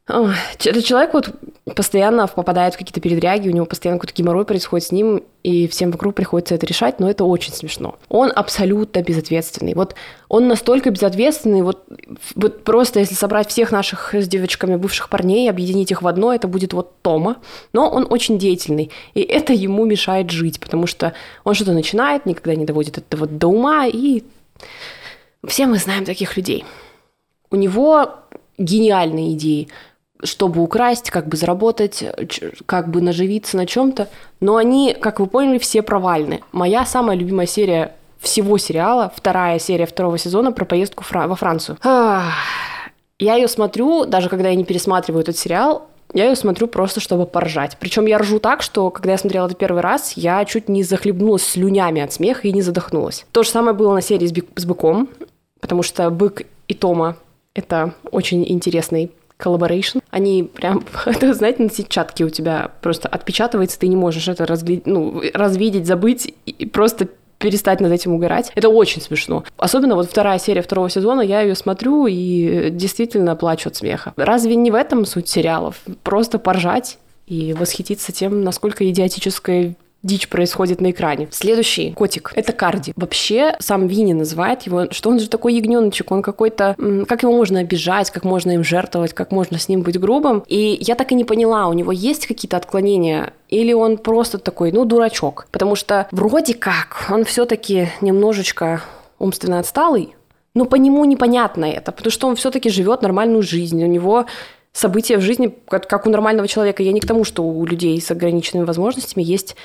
этот 0.09 0.85
человек 0.85 1.15
вот 1.15 1.31
постоянно 1.75 2.29
попадает 2.29 2.75
в 2.75 2.79
какие-то 2.79 3.01
передряги, 3.01 3.49
у 3.49 3.53
него 3.53 3.67
постоянно 3.67 3.99
какой-то 3.99 4.17
геморрой 4.17 4.45
происходит 4.45 4.87
с 4.87 4.93
ним, 4.93 5.25
и 5.43 5.67
всем 5.67 5.91
вокруг 5.91 6.15
приходится 6.15 6.55
это 6.55 6.65
решать, 6.65 7.01
но 7.01 7.11
это 7.11 7.25
очень 7.25 7.53
смешно. 7.53 7.97
Он 8.09 8.31
абсолютно 8.33 9.03
безответственный. 9.03 9.75
Вот 9.75 9.97
он 10.29 10.47
настолько 10.47 10.91
безответственный, 10.91 11.63
вот, 11.63 11.85
вот 12.37 12.63
просто 12.63 13.01
если 13.01 13.17
собрать 13.17 13.49
всех 13.49 13.73
наших 13.73 14.15
с 14.15 14.29
девочками 14.29 14.77
бывших 14.77 15.09
парней, 15.09 15.51
объединить 15.51 15.91
их 15.91 16.03
в 16.03 16.07
одно, 16.07 16.33
это 16.33 16.47
будет 16.47 16.73
вот 16.73 17.03
Тома. 17.03 17.39
Но 17.73 17.91
он 17.91 18.07
очень 18.09 18.39
деятельный, 18.39 18.93
и 19.15 19.23
это 19.23 19.53
ему 19.53 19.85
мешает 19.87 20.31
жить, 20.31 20.61
потому 20.61 20.87
что 20.87 21.15
он 21.43 21.55
что-то 21.55 21.73
начинает, 21.73 22.27
никогда 22.27 22.55
не 22.55 22.65
доводит 22.65 22.99
это 22.99 23.17
вот 23.17 23.39
до 23.39 23.49
ума, 23.49 23.87
и 23.87 24.23
все 25.45 25.67
мы 25.67 25.79
знаем 25.79 26.05
таких 26.05 26.37
людей. 26.37 26.65
У 27.51 27.57
него 27.57 28.11
гениальные 28.57 29.35
идеи– 29.35 29.67
чтобы 30.23 30.63
украсть, 30.63 31.11
как 31.11 31.29
бы 31.29 31.37
заработать, 31.37 32.05
как 32.67 32.89
бы 32.89 33.01
наживиться 33.01 33.57
на 33.57 33.67
чем-то. 33.67 34.09
Но 34.41 34.57
они, 34.57 34.97
как 34.99 35.21
вы 35.21 35.27
поняли, 35.27 35.59
все 35.59 35.83
провальны. 35.83 36.41
Моя 36.53 36.85
самая 36.87 37.17
любимая 37.17 37.47
серия 37.47 37.95
всего 38.21 38.59
сериала, 38.59 39.13
вторая 39.15 39.59
серия 39.59 39.87
второго 39.87 40.19
сезона 40.19 40.53
про 40.53 40.65
поездку 40.65 41.05
во 41.11 41.37
Францию. 41.37 41.79
Я 43.19 43.37
ее 43.37 43.49
смотрю, 43.49 44.05
даже 44.05 44.29
когда 44.29 44.51
я 44.51 44.55
не 44.55 44.65
пересматриваю 44.65 45.23
этот 45.23 45.39
сериал, 45.39 45.89
я 46.13 46.27
ее 46.29 46.37
смотрю 46.37 46.69
просто, 46.69 47.01
чтобы 47.01 47.27
поржать. 47.27 47.77
Причем 47.81 48.07
я 48.07 48.19
ржу 48.19 48.39
так, 48.39 48.63
что 48.63 48.91
когда 48.91 49.13
я 49.13 49.19
смотрела 49.19 49.47
это 49.47 49.55
первый 49.55 49.83
раз, 49.83 50.13
я 50.17 50.45
чуть 50.45 50.69
не 50.69 50.83
захлебнулась 50.83 51.43
слюнями 51.43 52.01
от 52.01 52.13
смеха 52.13 52.47
и 52.47 52.53
не 52.53 52.63
задохнулась. 52.63 53.27
То 53.33 53.43
же 53.43 53.51
самое 53.51 53.77
было 53.77 53.95
на 53.95 54.03
серии 54.03 54.27
с, 54.27 54.33
бик, 54.33 54.47
с 54.55 54.65
быком, 54.65 55.09
потому 55.61 55.83
что 55.83 56.09
бык 56.11 56.43
и 56.69 56.75
Тома— 56.75 57.17
это 57.55 57.95
очень 58.13 58.45
интересный 58.51 59.11
collaboration. 59.39 60.03
Они 60.11 60.43
прям, 60.43 60.85
это, 61.07 61.35
знаете, 61.35 61.63
на 61.63 61.71
сетчатке 61.71 62.25
у 62.25 62.31
тебя 62.31 62.71
просто 62.81 63.09
отпечатывается, 63.09 63.79
ты 63.79 63.89
не 63.89 63.97
можешь 63.97 64.29
это 64.29 64.47
разглядеть, 64.47 64.87
ну, 64.87 65.23
развидеть, 65.35 65.87
забыть 65.87 66.35
и 66.47 66.67
просто 66.67 67.09
перестать 67.39 67.81
над 67.81 67.93
этим 67.93 68.15
угорать. 68.15 68.51
Это 68.55 68.69
очень 68.69 69.03
смешно. 69.03 69.45
Особенно 69.59 69.95
вот 69.95 70.09
вторая 70.09 70.39
серия 70.39 70.63
второго 70.63 70.89
сезона, 70.89 71.21
я 71.21 71.43
ее 71.43 71.55
смотрю 71.55 72.07
и 72.07 72.71
действительно 72.71 73.37
плачу 73.37 73.69
от 73.69 73.77
смеха. 73.77 74.15
Разве 74.17 74.57
не 74.57 74.71
в 74.71 74.75
этом 74.75 75.05
суть 75.05 75.29
сериалов? 75.29 75.83
Просто 76.03 76.39
поржать 76.39 76.99
и 77.27 77.53
восхититься 77.53 78.13
тем, 78.13 78.43
насколько 78.43 78.89
идиотическое 78.89 79.75
дичь 80.07 80.29
происходит 80.29 80.81
на 80.81 80.91
экране. 80.91 81.29
Следующий 81.31 81.93
котик— 81.93 82.33
это 82.35 82.53
Карди. 82.53 82.93
Вообще, 82.97 83.57
сам 83.59 83.87
Винни 83.87 84.13
называет 84.13 84.63
его, 84.63 84.91
что 84.91 85.11
он 85.11 85.21
же 85.21 85.29
такой 85.29 85.55
ягненочек, 85.55 86.11
он 86.11 86.23
какой-то... 86.23 86.77
Как 87.07 87.23
его 87.23 87.33
можно 87.33 87.61
обижать, 87.61 88.11
как 88.11 88.25
можно 88.25 88.53
им 88.53 88.65
жертвовать, 88.65 89.13
как 89.13 89.33
можно 89.33 89.59
с 89.59 89.69
ним 89.69 89.83
быть 89.83 89.99
грубым. 90.01 90.45
И 90.47 90.79
я 90.81 90.95
так 90.95 91.13
и 91.13 91.15
не 91.15 91.25
поняла, 91.25 91.67
у 91.67 91.73
него 91.73 91.93
есть 91.93 92.27
какие-то 92.27 92.57
отклонения 92.57 93.33
или 93.49 93.73
он 93.73 93.99
просто 93.99 94.39
такой, 94.39 94.73
ну, 94.73 94.85
дурачок. 94.85 95.47
Потому 95.51 95.77
что 95.77 96.09
вроде 96.11 96.55
как 96.55 97.07
он 97.11 97.25
все-таки 97.25 97.89
немножечко 98.01 98.83
умственно 99.19 99.59
отсталый, 99.59 100.15
но 100.55 100.65
по 100.65 100.77
нему 100.77 101.05
непонятно 101.05 101.65
это, 101.67 101.93
потому 101.93 102.11
что 102.11 102.29
он 102.29 102.37
все-таки 102.37 102.71
живет 102.71 103.03
нормальную 103.03 103.43
жизнь, 103.43 103.83
у 103.83 103.87
него 103.87 104.27
события 104.73 105.17
в 105.17 105.23
жизни, 105.23 105.55
как 105.69 106.07
у 106.07 106.11
нормального 106.11 106.49
человека. 106.49 106.83
Я 106.83 106.93
не 106.93 107.01
к 107.01 107.07
тому, 107.07 107.25
что 107.25 107.43
у 107.43 107.65
людей 107.65 108.01
с 108.01 108.11
ограниченными 108.11 108.67
возможностями 108.67 109.25
есть 109.25 109.57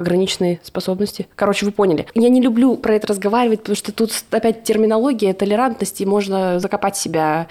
ограниченные 0.00 0.60
способности. 0.62 1.28
Короче, 1.36 1.66
вы 1.66 1.72
поняли. 1.72 2.06
Я 2.14 2.28
не 2.28 2.40
люблю 2.40 2.76
про 2.76 2.94
это 2.94 3.08
разговаривать, 3.08 3.60
потому 3.60 3.76
что 3.76 3.92
тут 3.92 4.12
опять 4.30 4.64
терминология, 4.64 5.32
толерантность, 5.34 6.00
и 6.00 6.06
можно 6.06 6.58
закопать 6.58 6.96
себя 6.96 7.46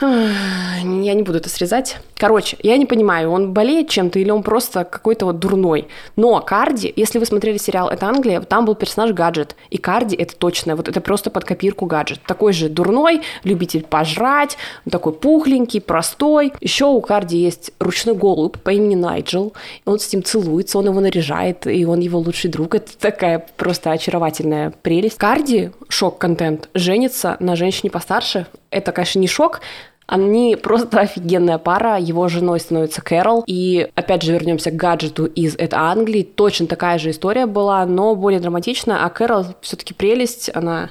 я 0.00 1.14
не 1.14 1.22
буду 1.22 1.38
это 1.38 1.48
срезать. 1.48 1.98
Короче, 2.16 2.56
я 2.62 2.76
не 2.76 2.86
понимаю, 2.86 3.30
он 3.30 3.52
болеет 3.52 3.88
чем-то 3.88 4.18
или 4.18 4.30
он 4.30 4.42
просто 4.42 4.84
какой-то 4.84 5.26
вот 5.26 5.38
дурной. 5.38 5.88
Но 6.16 6.40
Карди, 6.40 6.92
если 6.94 7.18
вы 7.18 7.26
смотрели 7.26 7.56
сериал 7.58 7.88
«Это 7.88 8.06
Англия», 8.06 8.40
там 8.40 8.64
был 8.64 8.74
персонаж 8.74 9.12
Гаджет. 9.12 9.56
И 9.70 9.78
Карди 9.78 10.16
это 10.16 10.36
точно, 10.36 10.76
вот 10.76 10.88
это 10.88 11.00
просто 11.00 11.30
под 11.30 11.44
копирку 11.44 11.86
Гаджет. 11.86 12.20
Такой 12.26 12.52
же 12.52 12.68
дурной, 12.68 13.22
любитель 13.44 13.82
пожрать, 13.82 14.56
такой 14.88 15.12
пухленький, 15.12 15.80
простой. 15.80 16.52
Еще 16.60 16.86
у 16.86 17.00
Карди 17.00 17.36
есть 17.36 17.72
ручной 17.78 18.14
голубь 18.14 18.58
по 18.58 18.70
имени 18.70 18.94
Найджел. 18.94 19.52
Он 19.84 19.98
с 19.98 20.12
ним 20.12 20.22
целуется, 20.22 20.78
он 20.78 20.86
его 20.86 21.00
наряжает, 21.00 21.66
и 21.66 21.84
он 21.84 22.00
его 22.00 22.18
лучший 22.18 22.50
друг. 22.50 22.74
Это 22.74 22.96
такая 22.98 23.44
просто 23.56 23.90
очаровательная 23.90 24.72
прелесть. 24.82 25.18
Карди, 25.18 25.70
шок-контент, 25.88 26.68
женится 26.74 27.36
на 27.40 27.56
женщине 27.56 27.90
постарше. 27.90 28.46
Это, 28.72 28.92
конечно, 28.92 29.18
не 29.18 29.28
шок, 29.28 29.60
они 30.06 30.56
просто 30.56 31.00
офигенная 31.00 31.58
пара. 31.58 31.98
Его 31.98 32.28
женой 32.28 32.60
становится 32.60 33.02
Кэрол. 33.02 33.44
И 33.46 33.88
опять 33.94 34.22
же 34.22 34.32
вернемся 34.32 34.70
к 34.70 34.76
гаджету 34.76 35.24
из 35.24 35.54
«Это 35.56 35.78
Англии». 35.78 36.22
Точно 36.22 36.66
такая 36.66 36.98
же 36.98 37.10
история 37.10 37.46
была, 37.46 37.84
но 37.86 38.14
более 38.14 38.40
драматичная. 38.40 39.04
А 39.04 39.08
Кэрол 39.08 39.46
все-таки 39.62 39.94
прелесть. 39.94 40.50
Она 40.54 40.90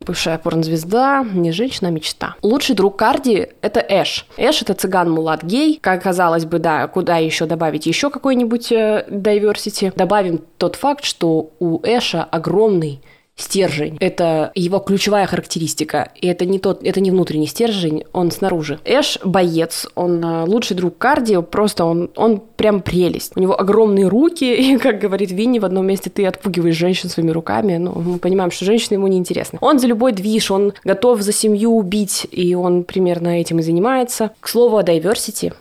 бывшая 0.00 0.38
порнозвезда, 0.38 1.24
не 1.32 1.52
женщина, 1.52 1.88
а 1.88 1.92
мечта. 1.92 2.34
Лучший 2.42 2.74
друг 2.74 2.96
Карди— 2.96 3.48
это 3.62 3.84
Эш. 3.88 4.26
Эш— 4.36 4.62
это 4.62 4.74
цыган-мулат 4.74 5.44
гей. 5.44 5.78
Как 5.80 6.02
казалось 6.02 6.44
бы, 6.44 6.58
да, 6.58 6.88
куда 6.88 7.18
еще 7.18 7.46
добавить 7.46 7.86
еще 7.86 8.10
какой-нибудь 8.10 8.72
э, 8.72 9.06
diversity? 9.08 9.92
Добавим 9.94 10.40
тот 10.58 10.76
факт, 10.76 11.04
что 11.04 11.50
у 11.60 11.80
Эша 11.84 12.24
огромный 12.24 13.00
стержень. 13.36 13.96
Это 14.00 14.52
его 14.54 14.78
ключевая 14.78 15.26
характеристика. 15.26 16.12
И 16.20 16.26
это 16.26 16.44
не 16.44 16.58
тот, 16.58 16.82
это 16.84 17.00
не 17.00 17.10
внутренний 17.10 17.46
стержень, 17.46 18.04
он 18.12 18.30
снаружи. 18.30 18.78
Эш 18.84 19.18
боец, 19.24 19.86
он 19.94 20.22
э, 20.24 20.44
лучший 20.44 20.76
друг 20.76 20.98
кардио, 20.98 21.42
просто 21.42 21.84
он, 21.84 22.10
он 22.16 22.40
прям 22.56 22.80
прелесть. 22.82 23.32
У 23.34 23.40
него 23.40 23.58
огромные 23.58 24.08
руки, 24.08 24.44
и, 24.74 24.76
как 24.78 24.98
говорит 24.98 25.30
Винни, 25.30 25.58
в 25.58 25.64
одном 25.64 25.86
месте 25.86 26.10
ты 26.10 26.26
отпугиваешь 26.26 26.76
женщин 26.76 27.08
своими 27.08 27.30
руками. 27.30 27.76
Ну, 27.76 27.92
мы 27.92 28.18
понимаем, 28.18 28.50
что 28.50 28.64
женщины 28.64 28.94
ему 28.94 29.08
неинтересны. 29.08 29.58
Он 29.60 29.78
за 29.78 29.86
любой 29.86 30.12
движ, 30.12 30.50
он 30.50 30.74
готов 30.84 31.22
за 31.22 31.32
семью 31.32 31.76
убить, 31.76 32.26
и 32.30 32.54
он 32.54 32.84
примерно 32.84 33.40
этим 33.40 33.58
и 33.58 33.62
занимается. 33.62 34.30
К 34.40 34.48
слову 34.48 34.76
о 34.76 34.82
diversity. 34.82 35.52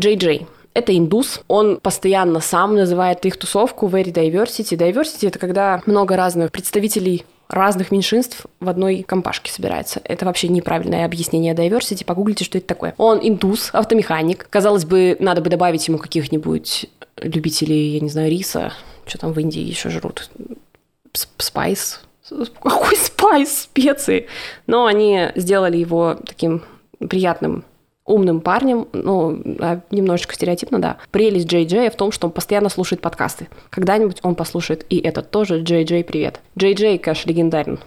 Джей 0.00 0.16
Джей. 0.16 0.46
Это 0.72 0.96
индус. 0.96 1.40
Он 1.48 1.78
постоянно 1.80 2.40
сам 2.40 2.76
называет 2.76 3.24
их 3.26 3.36
тусовку 3.36 3.88
very 3.88 4.12
diversity. 4.12 4.76
Diversity— 4.76 5.28
это 5.28 5.38
когда 5.38 5.82
много 5.86 6.16
разных 6.16 6.52
представителей 6.52 7.24
разных 7.48 7.90
меньшинств 7.90 8.46
в 8.60 8.68
одной 8.68 9.02
компашке 9.02 9.50
собирается. 9.50 10.00
Это 10.04 10.24
вообще 10.24 10.48
неправильное 10.48 11.04
объяснение 11.04 11.54
diversity. 11.54 12.04
Погуглите, 12.04 12.44
что 12.44 12.58
это 12.58 12.68
такое. 12.68 12.94
Он 12.96 13.18
индус, 13.20 13.70
автомеханик. 13.72 14.46
Казалось 14.48 14.84
бы, 14.84 15.16
надо 15.18 15.42
бы 15.42 15.50
добавить 15.50 15.88
ему 15.88 15.98
каких-нибудь 15.98 16.86
любителей, 17.16 17.94
я 17.94 18.00
не 18.00 18.08
знаю, 18.08 18.30
риса. 18.30 18.72
Что 19.06 19.18
там 19.18 19.32
в 19.32 19.40
Индии 19.40 19.62
еще 19.62 19.90
жрут? 19.90 20.30
Spice. 21.12 22.00
Какой 22.62 22.96
spice? 22.96 23.62
Специи. 23.62 24.28
Но 24.68 24.86
они 24.86 25.30
сделали 25.34 25.76
его 25.76 26.16
таким 26.24 26.62
приятным 27.08 27.64
умным 28.10 28.40
парнем, 28.40 28.88
ну, 28.92 29.40
а, 29.60 29.80
немножечко 29.90 30.34
стереотипно, 30.34 30.80
да. 30.80 30.96
Прелесть 31.10 31.46
Джей 31.46 31.66
Джея 31.66 31.90
в 31.90 31.96
том, 31.96 32.12
что 32.12 32.26
он 32.26 32.32
постоянно 32.32 32.68
слушает 32.68 33.00
подкасты. 33.00 33.48
Когда-нибудь 33.70 34.18
он 34.22 34.34
послушает 34.34 34.84
и 34.90 34.98
этот 34.98 35.30
тоже. 35.30 35.60
Джей 35.62 35.84
Джей, 35.84 36.04
привет. 36.04 36.40
Джей 36.58 36.74
Джей, 36.74 36.98
конечно, 36.98 37.28
легендарен. 37.28 37.78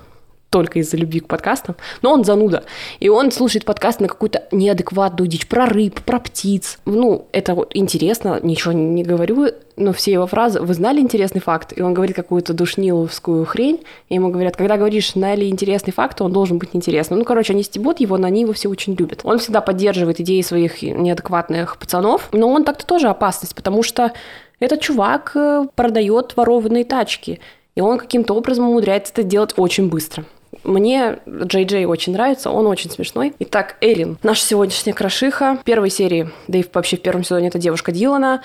Только 0.54 0.80
из-за 0.80 0.98
любви 0.98 1.20
к 1.20 1.28
подкастам, 1.28 1.76
но 2.04 2.14
он 2.14 2.24
зануда. 2.24 2.64
И 3.00 3.10
он 3.10 3.32
слушает 3.32 3.66
подкасты 3.66 4.04
на 4.04 4.08
какую-то 4.08 4.44
неадекватную 4.52 5.28
дичь 5.28 5.48
про 5.48 5.66
рыб, 5.66 6.00
про 6.02 6.20
птиц. 6.20 6.78
Ну, 6.86 7.26
это 7.32 7.56
вот 7.56 7.72
интересно, 7.74 8.40
ничего 8.42 8.72
не 8.72 9.04
говорю, 9.04 9.48
но 9.78 9.94
все 9.94 10.12
его 10.12 10.28
фразы 10.28 10.62
«Вы 10.62 10.76
знали 10.76 11.00
интересный 11.02 11.42
факт?» 11.42 11.74
И 11.76 11.82
он 11.82 11.96
говорит 11.96 12.16
какую-то 12.16 12.54
душниловскую 12.54 13.46
хрень, 13.46 13.84
и 14.10 14.14
ему 14.14 14.30
говорят, 14.30 14.56
когда 14.56 14.78
говоришь 14.78 15.14
«Знали 15.14 15.46
интересный 15.46 15.92
факт», 15.92 16.22
он 16.22 16.32
должен 16.32 16.60
быть 16.60 16.70
интересным. 16.74 17.18
Ну, 17.18 17.26
короче, 17.26 17.54
они 17.54 17.64
стебут 17.64 18.00
его, 18.00 18.20
но 18.20 18.28
они 18.28 18.42
его 18.42 18.54
все 18.54 18.70
очень 18.70 18.94
любят. 18.94 19.22
Он 19.24 19.40
всегда 19.40 19.62
поддерживает 19.62 20.20
идеи 20.20 20.42
своих 20.42 20.84
неадекватных 20.84 21.78
пацанов, 21.78 22.30
но 22.32 22.48
он 22.48 22.64
так-то 22.64 22.86
тоже 22.86 23.08
опасность, 23.08 23.56
потому 23.56 23.82
что 23.82 24.12
этот 24.60 24.82
чувак 24.82 25.32
э, 25.34 25.66
продает 25.74 26.38
ворованные 26.38 26.86
тачки, 26.86 27.40
и 27.74 27.82
он 27.82 27.98
каким-то 27.98 28.36
образом 28.36 28.70
умудряется 28.70 29.14
это 29.14 29.24
делать 29.24 29.56
очень 29.58 29.90
быстро. 29.90 30.26
Мне 30.64 31.20
Джей 31.28 31.66
Джей 31.66 31.86
очень 31.86 32.14
нравится, 32.14 32.50
он 32.50 32.68
очень 32.68 32.90
смешной. 32.90 33.34
Итак, 33.40 33.76
Эрин, 33.82 34.18
наша 34.24 34.46
сегодняшняя 34.46 34.94
крошиха. 34.94 35.58
В 35.62 35.64
первой 35.64 35.90
серии, 35.90 36.30
да 36.48 36.60
и 36.60 36.66
вообще 36.74 36.98
в 36.98 37.02
первом 37.02 37.24
сезоне, 37.24 37.50
это 37.50 37.60
девушка 37.60 37.92
Дилана, 37.92 38.42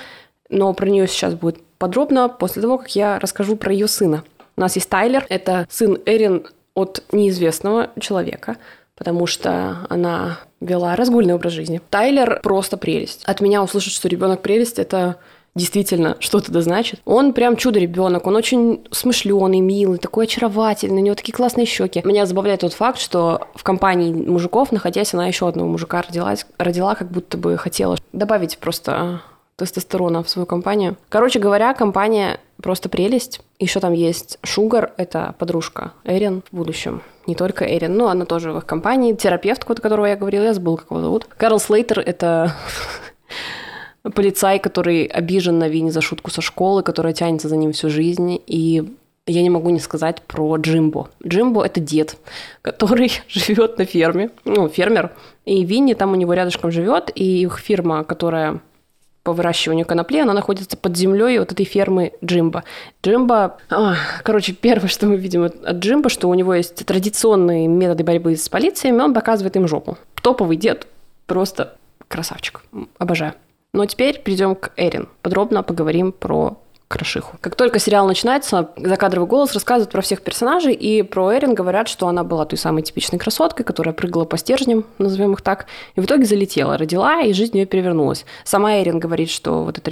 но 0.48 0.72
про 0.72 0.88
нее 0.88 1.06
сейчас 1.06 1.34
будет 1.34 1.62
подробно 1.78 2.28
после 2.28 2.62
того, 2.62 2.78
как 2.78 2.94
я 2.96 3.18
расскажу 3.18 3.56
про 3.56 3.72
ее 3.72 3.86
сына. 3.86 4.24
У 4.56 4.60
нас 4.60 4.74
есть 4.74 4.88
Тайлер, 4.88 5.24
это 5.28 5.66
сын 5.70 5.98
Эрин 6.06 6.46
от 6.74 7.04
неизвестного 7.12 7.90
человека, 8.00 8.56
потому 8.96 9.26
что 9.26 9.86
она 9.88 10.40
вела 10.60 10.96
разгульный 10.96 11.34
образ 11.34 11.52
жизни. 11.52 11.80
Тайлер 11.90 12.40
просто 12.42 12.76
прелесть. 12.76 13.22
От 13.24 13.40
меня 13.40 13.62
услышать, 13.62 13.92
что 13.92 14.08
ребенок 14.08 14.42
прелесть, 14.42 14.80
это 14.80 15.16
действительно 15.58 16.16
что-то 16.20 16.50
да 16.50 16.62
значит. 16.62 17.00
Он 17.04 17.34
прям 17.34 17.56
чудо-ребенок, 17.56 18.26
он 18.26 18.36
очень 18.36 18.86
смышленый, 18.90 19.60
милый, 19.60 19.98
такой 19.98 20.24
очаровательный, 20.24 21.02
у 21.02 21.04
него 21.04 21.14
такие 21.14 21.34
классные 21.34 21.66
щеки. 21.66 22.00
Меня 22.04 22.24
забавляет 22.24 22.60
тот 22.60 22.72
факт, 22.72 22.98
что 22.98 23.48
в 23.54 23.62
компании 23.62 24.12
мужиков, 24.12 24.72
находясь, 24.72 25.12
она 25.12 25.26
еще 25.26 25.48
одного 25.48 25.68
мужика 25.68 26.00
родилась, 26.00 26.46
родила, 26.56 26.94
как 26.94 27.10
будто 27.10 27.36
бы 27.36 27.58
хотела 27.58 27.96
добавить 28.12 28.58
просто 28.58 29.20
тестостерона 29.56 30.22
в 30.22 30.30
свою 30.30 30.46
компанию. 30.46 30.96
Короче 31.08 31.40
говоря, 31.40 31.74
компания 31.74 32.38
просто 32.62 32.88
прелесть. 32.88 33.40
Еще 33.58 33.80
там 33.80 33.92
есть 33.92 34.38
Шугар, 34.44 34.92
это 34.96 35.34
подружка 35.38 35.92
Эрин 36.04 36.42
в 36.50 36.56
будущем. 36.56 37.02
Не 37.26 37.34
только 37.34 37.64
Эрин, 37.64 37.96
но 37.96 38.08
она 38.08 38.24
тоже 38.24 38.52
в 38.52 38.58
их 38.58 38.66
компании. 38.66 39.14
Терапевт, 39.14 39.64
которого 39.64 40.06
я 40.06 40.16
говорила, 40.16 40.44
я 40.44 40.54
забыла, 40.54 40.76
как 40.76 40.90
его 40.90 41.00
зовут. 41.00 41.26
Карл 41.36 41.58
Слейтер— 41.58 41.98
это 42.06 42.54
полицай, 44.14 44.58
который 44.58 45.04
обижен 45.04 45.58
на 45.58 45.68
Винни 45.68 45.90
за 45.90 46.00
шутку 46.00 46.30
со 46.30 46.40
школы, 46.40 46.82
которая 46.82 47.12
тянется 47.12 47.48
за 47.48 47.56
ним 47.56 47.72
всю 47.72 47.90
жизнь. 47.90 48.40
И 48.46 48.84
я 49.26 49.42
не 49.42 49.50
могу 49.50 49.70
не 49.70 49.80
сказать 49.80 50.22
про 50.22 50.56
Джимбо. 50.56 51.10
Джимбо– 51.26 51.62
это 51.64 51.80
дед, 51.80 52.16
который 52.62 53.12
живет 53.28 53.78
на 53.78 53.84
ферме, 53.84 54.30
ну, 54.44 54.68
фермер, 54.68 55.12
и 55.44 55.64
Винни 55.64 55.94
там 55.94 56.12
у 56.12 56.16
него 56.16 56.32
рядышком 56.32 56.70
живет, 56.70 57.10
и 57.14 57.42
их 57.42 57.58
фирма, 57.58 58.04
которая 58.04 58.60
по 59.22 59.34
выращиванию 59.34 59.84
конопли, 59.84 60.20
она 60.20 60.32
находится 60.32 60.74
под 60.78 60.96
землей 60.96 61.38
вот 61.38 61.52
этой 61.52 61.66
фермы 61.66 62.12
Джимба. 62.24 62.64
Джимба, 63.04 63.58
короче, 64.22 64.54
первое, 64.54 64.88
что 64.88 65.06
мы 65.06 65.16
видим 65.16 65.44
от 65.44 65.76
Джимба, 65.76 66.08
что 66.08 66.30
у 66.30 66.34
него 66.34 66.54
есть 66.54 66.86
традиционные 66.86 67.68
методы 67.68 68.04
борьбы 68.04 68.36
с 68.36 68.48
полициями, 68.48 69.02
он 69.02 69.12
показывает 69.12 69.54
им 69.56 69.68
жопу. 69.68 69.98
Топовый 70.22 70.56
дед, 70.56 70.86
просто 71.26 71.76
красавчик, 72.08 72.62
обожаю. 72.96 73.34
Но 73.72 73.86
теперь 73.86 74.20
перейдем 74.20 74.54
к 74.54 74.72
Эрин. 74.76 75.08
Подробно 75.22 75.62
поговорим 75.62 76.12
про 76.12 76.58
Крашиху. 76.88 77.36
Как 77.42 77.54
только 77.54 77.78
сериал 77.78 78.06
начинается, 78.06 78.70
закадровый 78.76 79.28
голос 79.28 79.52
рассказывает 79.52 79.92
про 79.92 80.00
всех 80.00 80.22
персонажей, 80.22 80.72
и 80.72 81.02
про 81.02 81.36
Эрин 81.36 81.54
говорят, 81.54 81.86
что 81.86 82.08
она 82.08 82.24
была 82.24 82.46
той 82.46 82.58
самой 82.58 82.82
типичной 82.82 83.18
красоткой, 83.18 83.66
которая 83.66 83.92
прыгала 83.92 84.24
по 84.24 84.38
стержням, 84.38 84.86
назовем 84.96 85.34
их 85.34 85.42
так, 85.42 85.66
и 85.96 86.00
в 86.00 86.06
итоге 86.06 86.24
залетела, 86.24 86.78
родила, 86.78 87.20
и 87.20 87.34
жизнь 87.34 87.58
ее 87.58 87.66
перевернулась. 87.66 88.24
Сама 88.44 88.80
Эрин 88.80 88.98
говорит, 88.98 89.28
что 89.28 89.64
вот 89.64 89.76
это 89.76 89.90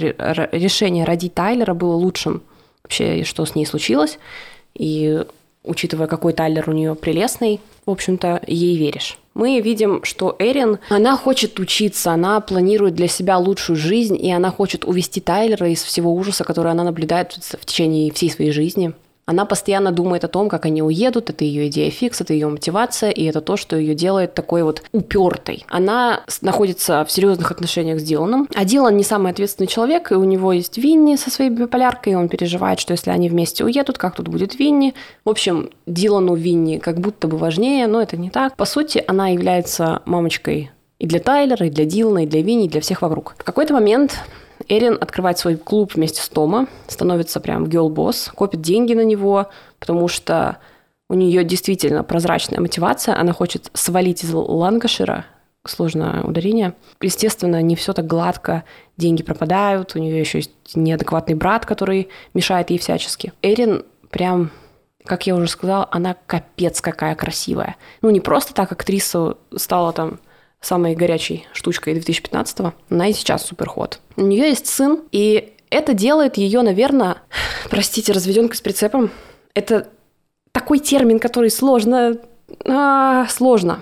решение 0.51 1.05
родить 1.05 1.35
Тайлера 1.35 1.75
было 1.75 1.93
лучшим 1.93 2.41
вообще, 2.83 3.23
что 3.23 3.45
с 3.45 3.53
ней 3.53 3.67
случилось, 3.67 4.17
и 4.73 5.23
учитывая, 5.67 6.07
какой 6.07 6.33
Тайлер 6.33 6.69
у 6.69 6.73
нее 6.73 6.95
прелестный, 6.95 7.59
в 7.85 7.91
общем-то, 7.91 8.41
ей 8.47 8.77
веришь 8.77 9.17
мы 9.37 9.61
видим, 9.61 10.03
что 10.03 10.35
Эрин, 10.39 10.79
она 10.89 11.15
хочет 11.15 11.59
учиться, 11.59 12.11
она 12.11 12.39
планирует 12.39 12.95
для 12.95 13.07
себя 13.07 13.37
лучшую 13.37 13.77
жизнь, 13.77 14.17
и 14.19 14.31
она 14.31 14.49
хочет 14.49 14.83
увести 14.83 15.21
Тайлера 15.21 15.69
из 15.69 15.83
всего 15.83 16.11
ужаса, 16.13 16.43
который 16.43 16.71
она 16.71 16.83
наблюдает 16.83 17.33
в 17.33 17.65
течение 17.65 18.11
всей 18.11 18.31
своей 18.31 18.51
жизни. 18.51 18.93
Она 19.27 19.43
постоянно 19.43 19.91
думает 19.91 20.23
о 20.23 20.29
том, 20.29 20.47
как 20.47 20.65
они 20.65 20.81
уедут, 20.81 21.29
это 21.29 21.43
ее 21.43 21.67
идея 21.67 21.91
фикс, 21.91 22.21
это 22.21 22.31
ее 22.31 22.47
мотивация, 22.47 23.11
и 23.11 23.25
это 23.25 23.41
то, 23.41 23.57
что 23.57 23.75
ее 23.75 23.93
делает 23.93 24.33
такой 24.33 24.63
вот 24.63 24.83
упертой. 24.93 25.65
Она 25.67 26.23
находится 26.41 27.03
в 27.03 27.11
серьезных 27.11 27.51
отношениях 27.51 27.99
с 27.99 28.03
Диланом, 28.03 28.47
а 28.55 28.63
Дилан 28.63 28.95
не 28.95 29.03
самый 29.03 29.33
ответственный 29.33 29.67
человек, 29.67 30.13
и 30.13 30.15
у 30.15 30.23
него 30.23 30.53
есть 30.53 30.77
Винни 30.77 31.17
со 31.17 31.29
своей 31.29 31.49
биполяркой, 31.49 32.13
и 32.13 32.15
он 32.15 32.29
переживает, 32.29 32.79
что 32.79 32.93
если 32.93 33.11
они 33.11 33.27
вместе 33.27 33.65
уедут, 33.65 33.97
как 33.97 34.15
тут 34.15 34.29
будет 34.29 34.57
Винни. 34.57 34.93
В 35.25 35.29
общем, 35.29 35.71
Дилану 35.85 36.33
Винни 36.35 36.77
как 36.77 37.01
будто 37.01 37.27
бы 37.27 37.37
важнее, 37.37 37.87
но 37.87 38.01
это 38.01 38.15
не 38.15 38.29
так. 38.29 38.55
По 38.55 38.63
сути, 38.63 39.03
она 39.07 39.27
является 39.27 40.01
мамочкой 40.05 40.71
и 40.99 41.05
для 41.05 41.19
Тайлера, 41.19 41.67
и 41.67 41.69
для 41.69 41.83
Дилана, 41.83 42.23
и 42.23 42.27
для 42.27 42.41
Винни, 42.41 42.65
и 42.65 42.69
для 42.69 42.79
всех 42.79 43.01
вокруг. 43.01 43.35
В 43.37 43.43
какой-то 43.43 43.73
момент 43.73 44.19
Эрин 44.69 44.97
открывает 44.99 45.37
свой 45.37 45.55
клуб 45.55 45.95
вместе 45.95 46.21
с 46.21 46.29
Тома, 46.29 46.67
становится 46.87 47.39
прям 47.39 47.65
girl-босс, 47.65 48.31
копит 48.33 48.61
деньги 48.61 48.93
на 48.93 49.03
него, 49.03 49.47
потому 49.79 50.07
что 50.07 50.57
у 51.09 51.13
нее 51.13 51.43
действительно 51.43 52.03
прозрачная 52.03 52.59
мотивация, 52.59 53.17
она 53.17 53.33
хочет 53.33 53.69
свалить 53.73 54.23
из 54.23 54.33
Ланкашира, 54.33 55.25
сложное 55.65 56.21
ударение. 56.23 56.73
Естественно, 57.01 57.61
не 57.61 57.75
все 57.75 57.93
так 57.93 58.07
гладко, 58.07 58.63
деньги 58.97 59.23
пропадают, 59.23 59.95
у 59.95 59.99
нее 59.99 60.19
еще 60.19 60.39
есть 60.39 60.51
неадекватный 60.75 61.35
брат, 61.35 61.65
который 61.65 62.09
мешает 62.33 62.69
ей 62.69 62.79
всячески. 62.79 63.33
Эрин 63.41 63.83
прям 64.09 64.51
как 65.07 65.25
я 65.25 65.35
уже 65.35 65.47
сказала, 65.47 65.87
она 65.89 66.17
капец 66.25 66.81
какая 66.81 67.15
красивая. 67.15 67.77
Ну, 68.01 68.09
не 68.09 68.19
просто 68.19 68.53
так 68.53 68.73
актриса 68.73 69.37
стала 69.55 69.93
там 69.93 70.19
самой 70.61 70.95
горячей 70.95 71.47
штучкой 71.53 71.97
2015-го. 71.99 72.73
Она 72.89 73.07
и 73.07 73.13
сейчас 73.13 73.45
суперход. 73.45 73.99
У 74.15 74.21
нее 74.21 74.49
есть 74.49 74.67
сын, 74.67 75.03
и 75.11 75.53
это 75.69 75.93
делает 75.93 76.37
ее, 76.37 76.61
наверное, 76.61 77.17
простите, 77.69 78.11
разведенкой 78.11 78.57
с 78.57 78.61
прицепом. 78.61 79.11
Это 79.53 79.87
такой 80.51 80.79
термин, 80.79 81.19
который 81.19 81.49
сложно... 81.49 82.17
А, 82.65 83.27
сложно. 83.27 83.81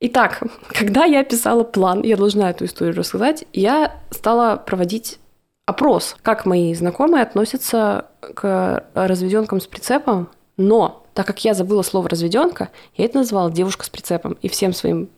Итак, 0.00 0.42
когда 0.68 1.04
я 1.04 1.24
писала 1.24 1.64
план, 1.64 2.02
я 2.02 2.16
должна 2.16 2.50
эту 2.50 2.64
историю 2.66 2.96
рассказать, 2.96 3.44
я 3.52 4.00
стала 4.10 4.56
проводить 4.56 5.18
опрос, 5.64 6.16
как 6.22 6.44
мои 6.44 6.74
знакомые 6.74 7.22
относятся 7.22 8.06
к 8.20 8.84
разведенкам 8.94 9.60
с 9.60 9.66
прицепом, 9.66 10.28
но 10.56 11.06
так 11.14 11.26
как 11.26 11.44
я 11.44 11.54
забыла 11.54 11.80
слово 11.80 12.10
разведенка, 12.10 12.68
я 12.94 13.06
это 13.06 13.18
назвала 13.18 13.50
девушка 13.50 13.86
с 13.86 13.88
прицепом. 13.88 14.36
И 14.42 14.48
всем 14.48 14.74
своим 14.74 15.08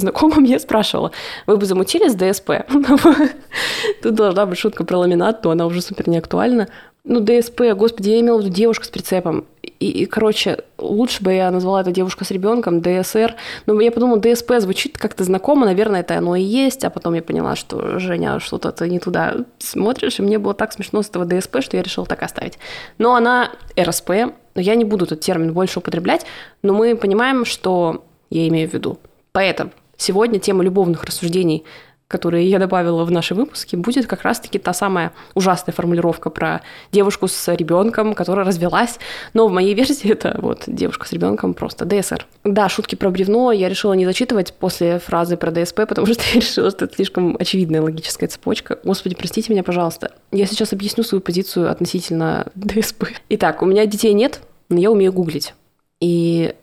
знакомым 0.00 0.44
я 0.44 0.58
спрашивала, 0.58 1.12
вы 1.46 1.56
бы 1.56 1.66
замутили 1.66 2.08
с 2.08 2.14
ДСП? 2.14 2.50
Тут 4.02 4.14
должна 4.14 4.46
быть 4.46 4.58
шутка 4.58 4.84
про 4.84 4.98
ламинат, 4.98 5.42
то 5.42 5.50
она 5.50 5.66
уже 5.66 5.82
супер 5.82 6.08
не 6.08 6.18
актуальна. 6.18 6.68
Ну, 7.02 7.20
ДСП, 7.20 7.62
господи, 7.74 8.10
я 8.10 8.20
имела 8.20 8.36
в 8.36 8.40
виду 8.42 8.52
девушка 8.52 8.84
с 8.84 8.88
прицепом. 8.88 9.46
И, 9.62 9.88
и, 9.88 10.04
короче, 10.04 10.58
лучше 10.76 11.22
бы 11.22 11.32
я 11.32 11.50
назвала 11.50 11.80
это 11.80 11.92
девушка 11.92 12.26
с 12.26 12.30
ребенком, 12.30 12.82
ДСР. 12.82 13.36
Но 13.64 13.80
я 13.80 13.90
подумала, 13.90 14.20
ДСП 14.20 14.52
звучит 14.58 14.98
как-то 14.98 15.24
знакомо, 15.24 15.64
наверное, 15.64 16.00
это 16.00 16.18
оно 16.18 16.36
и 16.36 16.42
есть. 16.42 16.84
А 16.84 16.90
потом 16.90 17.14
я 17.14 17.22
поняла, 17.22 17.56
что, 17.56 17.98
Женя, 17.98 18.38
что-то 18.38 18.70
ты 18.70 18.90
не 18.90 18.98
туда 18.98 19.36
смотришь. 19.58 20.18
И 20.18 20.22
мне 20.22 20.38
было 20.38 20.52
так 20.52 20.74
смешно 20.74 21.02
с 21.02 21.08
этого 21.08 21.24
ДСП, 21.24 21.62
что 21.62 21.78
я 21.78 21.82
решила 21.82 22.06
так 22.06 22.22
оставить. 22.22 22.58
Но 22.98 23.14
она 23.14 23.50
РСП, 23.80 24.10
я 24.54 24.74
не 24.74 24.84
буду 24.84 25.06
этот 25.06 25.20
термин 25.20 25.54
больше 25.54 25.78
употреблять, 25.78 26.26
но 26.62 26.74
мы 26.74 26.94
понимаем, 26.96 27.46
что 27.46 28.04
я 28.28 28.46
имею 28.46 28.68
в 28.68 28.74
виду. 28.74 28.98
Поэтому 29.32 29.70
сегодня 29.96 30.38
тема 30.38 30.64
любовных 30.64 31.04
рассуждений, 31.04 31.64
которые 32.10 32.50
я 32.50 32.58
добавила 32.58 33.04
в 33.04 33.10
наши 33.12 33.36
выпуски, 33.36 33.76
будет 33.76 34.08
как 34.08 34.22
раз-таки 34.22 34.58
та 34.58 34.72
самая 34.72 35.12
ужасная 35.34 35.72
формулировка 35.72 36.28
про 36.28 36.60
девушку 36.90 37.28
с 37.28 37.54
ребенком, 37.54 38.14
которая 38.14 38.44
развелась. 38.44 38.98
Но 39.32 39.46
в 39.46 39.52
моей 39.52 39.74
версии 39.74 40.10
это 40.10 40.36
вот 40.42 40.64
девушка 40.66 41.06
с 41.06 41.12
ребенком 41.12 41.54
просто 41.54 41.84
ДСР. 41.84 42.26
Да, 42.42 42.68
шутки 42.68 42.96
про 42.96 43.10
бревно 43.10 43.52
я 43.52 43.68
решила 43.68 43.92
не 43.92 44.06
зачитывать 44.06 44.52
после 44.54 44.98
фразы 44.98 45.36
про 45.36 45.52
ДСП, 45.52 45.82
потому 45.88 46.08
что 46.08 46.20
я 46.34 46.40
решила, 46.40 46.70
что 46.72 46.86
это 46.86 46.96
слишком 46.96 47.36
очевидная 47.38 47.80
логическая 47.80 48.28
цепочка. 48.28 48.80
Господи, 48.82 49.14
простите 49.14 49.52
меня, 49.52 49.62
пожалуйста. 49.62 50.10
Я 50.32 50.46
сейчас 50.46 50.72
объясню 50.72 51.04
свою 51.04 51.22
позицию 51.22 51.70
относительно 51.70 52.50
ДСП. 52.56 53.04
Итак, 53.28 53.62
у 53.62 53.66
меня 53.66 53.86
детей 53.86 54.14
нет, 54.14 54.40
но 54.68 54.80
я 54.80 54.90
умею 54.90 55.12
гуглить. 55.12 55.54
И 56.00 56.56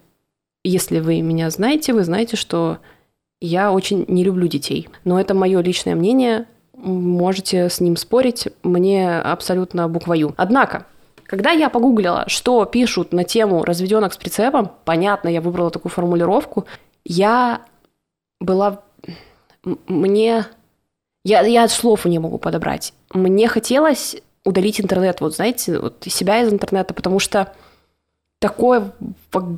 если 0.64 1.00
вы 1.00 1.22
меня 1.22 1.50
знаете, 1.50 1.94
вы 1.94 2.04
знаете, 2.04 2.36
что 2.38 2.80
я 3.40 3.72
очень 3.72 4.06
не 4.08 4.24
люблю 4.24 4.48
детей. 4.48 4.90
Но 5.04 5.20
это 5.20 5.34
мое 5.34 5.62
личное 5.62 5.96
мнение. 5.96 6.46
Можете 6.74 7.70
с 7.70 7.80
ним 7.80 7.96
спорить. 7.98 8.48
Мне 8.64 9.20
абсолютно 9.20 9.88
буквою. 9.88 10.34
Однако, 10.38 10.86
Когда 11.28 11.52
я 11.52 11.70
погуглила, 11.70 12.24
что 12.28 12.64
пишут 12.66 13.12
на 13.12 13.26
тему 13.26 13.66
разведенок 13.66 14.14
с 14.14 14.18
прицепом, 14.18 14.72
понятно, 14.86 15.28
я 15.28 15.42
выбрала 15.42 15.70
такую 15.70 15.92
формулировку, 15.92 16.66
я 17.04 17.62
была... 18.40 18.82
Мне... 19.88 20.46
Я, 21.26 21.42
я 21.42 21.68
слов 21.68 22.06
не 22.06 22.20
могу 22.20 22.38
подобрать. 22.38 22.94
Мне 23.14 23.50
хотелось 23.50 24.16
удалить 24.46 24.80
интернет, 24.80 25.20
вот 25.20 25.36
знаете, 25.36 25.78
вот 25.78 26.06
себя 26.08 26.42
из 26.42 26.54
интернета, 26.54 26.94
потому 26.94 27.20
что 27.20 27.54
такое 28.40 28.92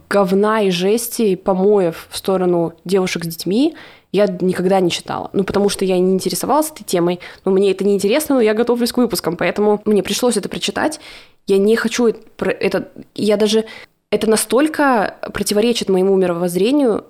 говна 0.09 0.61
и 0.61 0.69
жести, 0.69 1.35
помоев 1.35 2.07
в 2.09 2.17
сторону 2.17 2.73
девушек 2.85 3.25
с 3.25 3.27
детьми 3.27 3.75
я 4.11 4.25
никогда 4.25 4.79
не 4.79 4.89
читала. 4.89 5.29
Ну, 5.33 5.43
потому 5.43 5.69
что 5.69 5.85
я 5.85 5.99
не 5.99 6.13
интересовалась 6.13 6.71
этой 6.71 6.83
темой, 6.83 7.19
но 7.45 7.51
мне 7.51 7.71
это 7.71 7.83
не 7.83 7.93
интересно, 7.93 8.35
но 8.35 8.41
я 8.41 8.53
готовлюсь 8.53 8.91
к 8.91 8.97
выпускам, 8.97 9.37
поэтому 9.37 9.81
мне 9.85 10.01
пришлось 10.01 10.37
это 10.37 10.49
прочитать. 10.49 10.99
Я 11.45 11.57
не 11.57 11.75
хочу 11.75 12.07
это... 12.07 12.89
Я 13.13 13.37
даже... 13.37 13.65
Это 14.11 14.27
настолько 14.27 15.17
противоречит 15.33 15.89
моему 15.89 16.15
мировоззрению. 16.15 17.05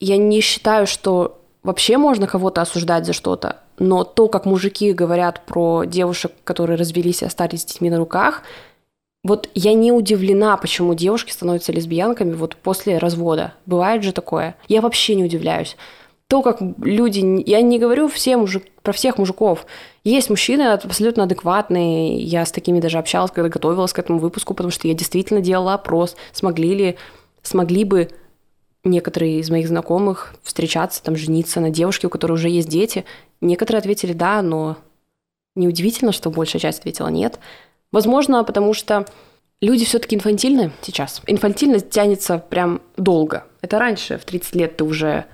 Я 0.00 0.16
не 0.16 0.40
считаю, 0.40 0.86
что 0.86 1.42
вообще 1.62 1.98
можно 1.98 2.26
кого-то 2.26 2.62
осуждать 2.62 3.04
за 3.04 3.12
что-то, 3.12 3.58
но 3.78 4.04
то, 4.04 4.28
как 4.28 4.46
мужики 4.46 4.94
говорят 4.94 5.44
про 5.44 5.84
девушек, 5.84 6.32
которые 6.44 6.78
развелись 6.78 7.20
и 7.20 7.26
остались 7.26 7.62
с 7.62 7.64
детьми 7.66 7.90
на 7.90 7.98
руках, 7.98 8.42
вот 9.28 9.50
я 9.54 9.74
не 9.74 9.92
удивлена, 9.92 10.56
почему 10.56 10.94
девушки 10.94 11.30
становятся 11.30 11.70
лесбиянками 11.70 12.32
вот 12.32 12.56
после 12.56 12.96
развода. 12.98 13.52
Бывает 13.66 14.02
же 14.02 14.12
такое. 14.12 14.56
Я 14.68 14.80
вообще 14.80 15.14
не 15.14 15.24
удивляюсь. 15.24 15.76
То, 16.28 16.42
как 16.42 16.60
люди... 16.82 17.42
Я 17.46 17.60
не 17.60 17.78
говорю 17.78 18.08
все 18.08 18.36
мужик, 18.36 18.64
про 18.82 18.92
всех 18.92 19.18
мужиков. 19.18 19.66
Есть 20.02 20.30
мужчины 20.30 20.62
абсолютно 20.62 21.24
адекватные. 21.24 22.18
Я 22.18 22.44
с 22.46 22.52
такими 22.52 22.80
даже 22.80 22.98
общалась, 22.98 23.30
когда 23.30 23.50
готовилась 23.50 23.92
к 23.92 23.98
этому 23.98 24.18
выпуску, 24.18 24.54
потому 24.54 24.70
что 24.70 24.88
я 24.88 24.94
действительно 24.94 25.40
делала 25.40 25.74
опрос, 25.74 26.16
смогли 26.32 26.74
ли, 26.74 26.96
смогли 27.42 27.84
бы 27.84 28.08
некоторые 28.84 29.40
из 29.40 29.50
моих 29.50 29.68
знакомых 29.68 30.34
встречаться, 30.42 31.02
там, 31.02 31.16
жениться 31.16 31.60
на 31.60 31.68
девушке, 31.68 32.06
у 32.06 32.10
которой 32.10 32.32
уже 32.32 32.48
есть 32.48 32.68
дети. 32.68 33.04
Некоторые 33.42 33.80
ответили 33.80 34.14
«да», 34.14 34.40
но 34.40 34.76
неудивительно, 35.54 36.12
что 36.12 36.30
большая 36.30 36.60
часть 36.60 36.78
ответила 36.78 37.08
«нет». 37.08 37.38
Возможно, 37.92 38.44
потому 38.44 38.74
что 38.74 39.06
люди 39.60 39.84
все-таки 39.84 40.16
инфантильны 40.16 40.72
сейчас. 40.82 41.22
Инфантильность 41.26 41.90
тянется 41.90 42.38
прям 42.38 42.82
долго. 42.96 43.44
Это 43.60 43.78
раньше, 43.78 44.18
в 44.18 44.24
30 44.24 44.54
лет 44.54 44.76
ты 44.76 44.84
уже 44.84 45.24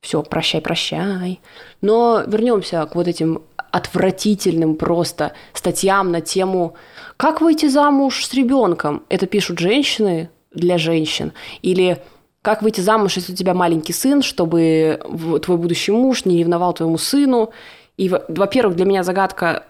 все, 0.00 0.22
прощай, 0.22 0.60
прощай. 0.60 1.40
Но 1.80 2.22
вернемся 2.26 2.84
к 2.86 2.94
вот 2.94 3.06
этим 3.06 3.42
отвратительным 3.70 4.76
просто 4.76 5.32
статьям 5.52 6.10
на 6.10 6.20
тему 6.20 6.74
«Как 7.16 7.40
выйти 7.40 7.66
замуж 7.66 8.24
с 8.24 8.34
ребенком?» 8.34 9.04
Это 9.08 9.26
пишут 9.26 9.58
женщины 9.58 10.30
для 10.52 10.78
женщин. 10.78 11.32
Или 11.62 12.02
«Как 12.42 12.62
выйти 12.62 12.80
замуж, 12.80 13.16
если 13.16 13.34
у 13.34 13.36
тебя 13.36 13.54
маленький 13.54 13.92
сын, 13.92 14.22
чтобы 14.22 15.00
твой 15.42 15.58
будущий 15.58 15.92
муж 15.92 16.24
не 16.24 16.38
ревновал 16.38 16.72
твоему 16.72 16.98
сыну?» 16.98 17.52
И, 17.96 18.08
во-первых, 18.08 18.76
для 18.76 18.86
меня 18.86 19.02
загадка, 19.02 19.66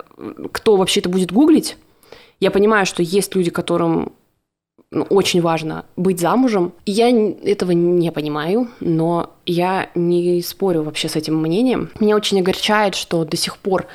кто 0.53 0.77
вообще 0.77 1.01
это 1.01 1.09
будет 1.09 1.33
гуглить, 1.33 1.77
я 2.41 2.51
понимаю, 2.51 2.87
что 2.87 3.03
есть 3.03 3.35
люди, 3.35 3.51
которым 3.51 4.13
ну, 4.91 5.03
очень 5.05 5.41
важно 5.41 5.85
быть 5.97 6.19
замужем. 6.19 6.73
Я 6.85 7.11
этого 7.11 7.71
не 7.71 8.11
понимаю, 8.11 8.69
но 8.81 9.31
я 9.47 9.89
не 9.95 10.43
спорю 10.43 10.83
вообще 10.83 11.09
с 11.09 11.17
этим 11.17 11.41
мнением. 11.41 11.91
Меня 12.01 12.17
очень 12.17 12.41
огорчает, 12.41 12.97
что 12.97 13.25
до 13.25 13.37
сих 13.37 13.59
пор 13.59 13.87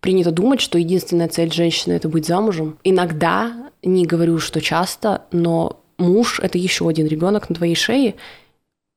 принято 0.00 0.32
думать, 0.32 0.60
что 0.60 0.78
единственная 0.78 1.28
цель 1.28 1.52
женщины 1.52 1.92
это 1.92 2.08
быть 2.08 2.26
замужем. 2.26 2.78
Иногда, 2.82 3.70
не 3.82 4.06
говорю, 4.06 4.38
что 4.38 4.60
часто, 4.60 5.22
но 5.30 5.80
муж 5.98 6.40
это 6.40 6.58
еще 6.58 6.88
один 6.88 7.06
ребенок 7.06 7.48
на 7.48 7.56
твоей 7.56 7.76
шее. 7.76 8.16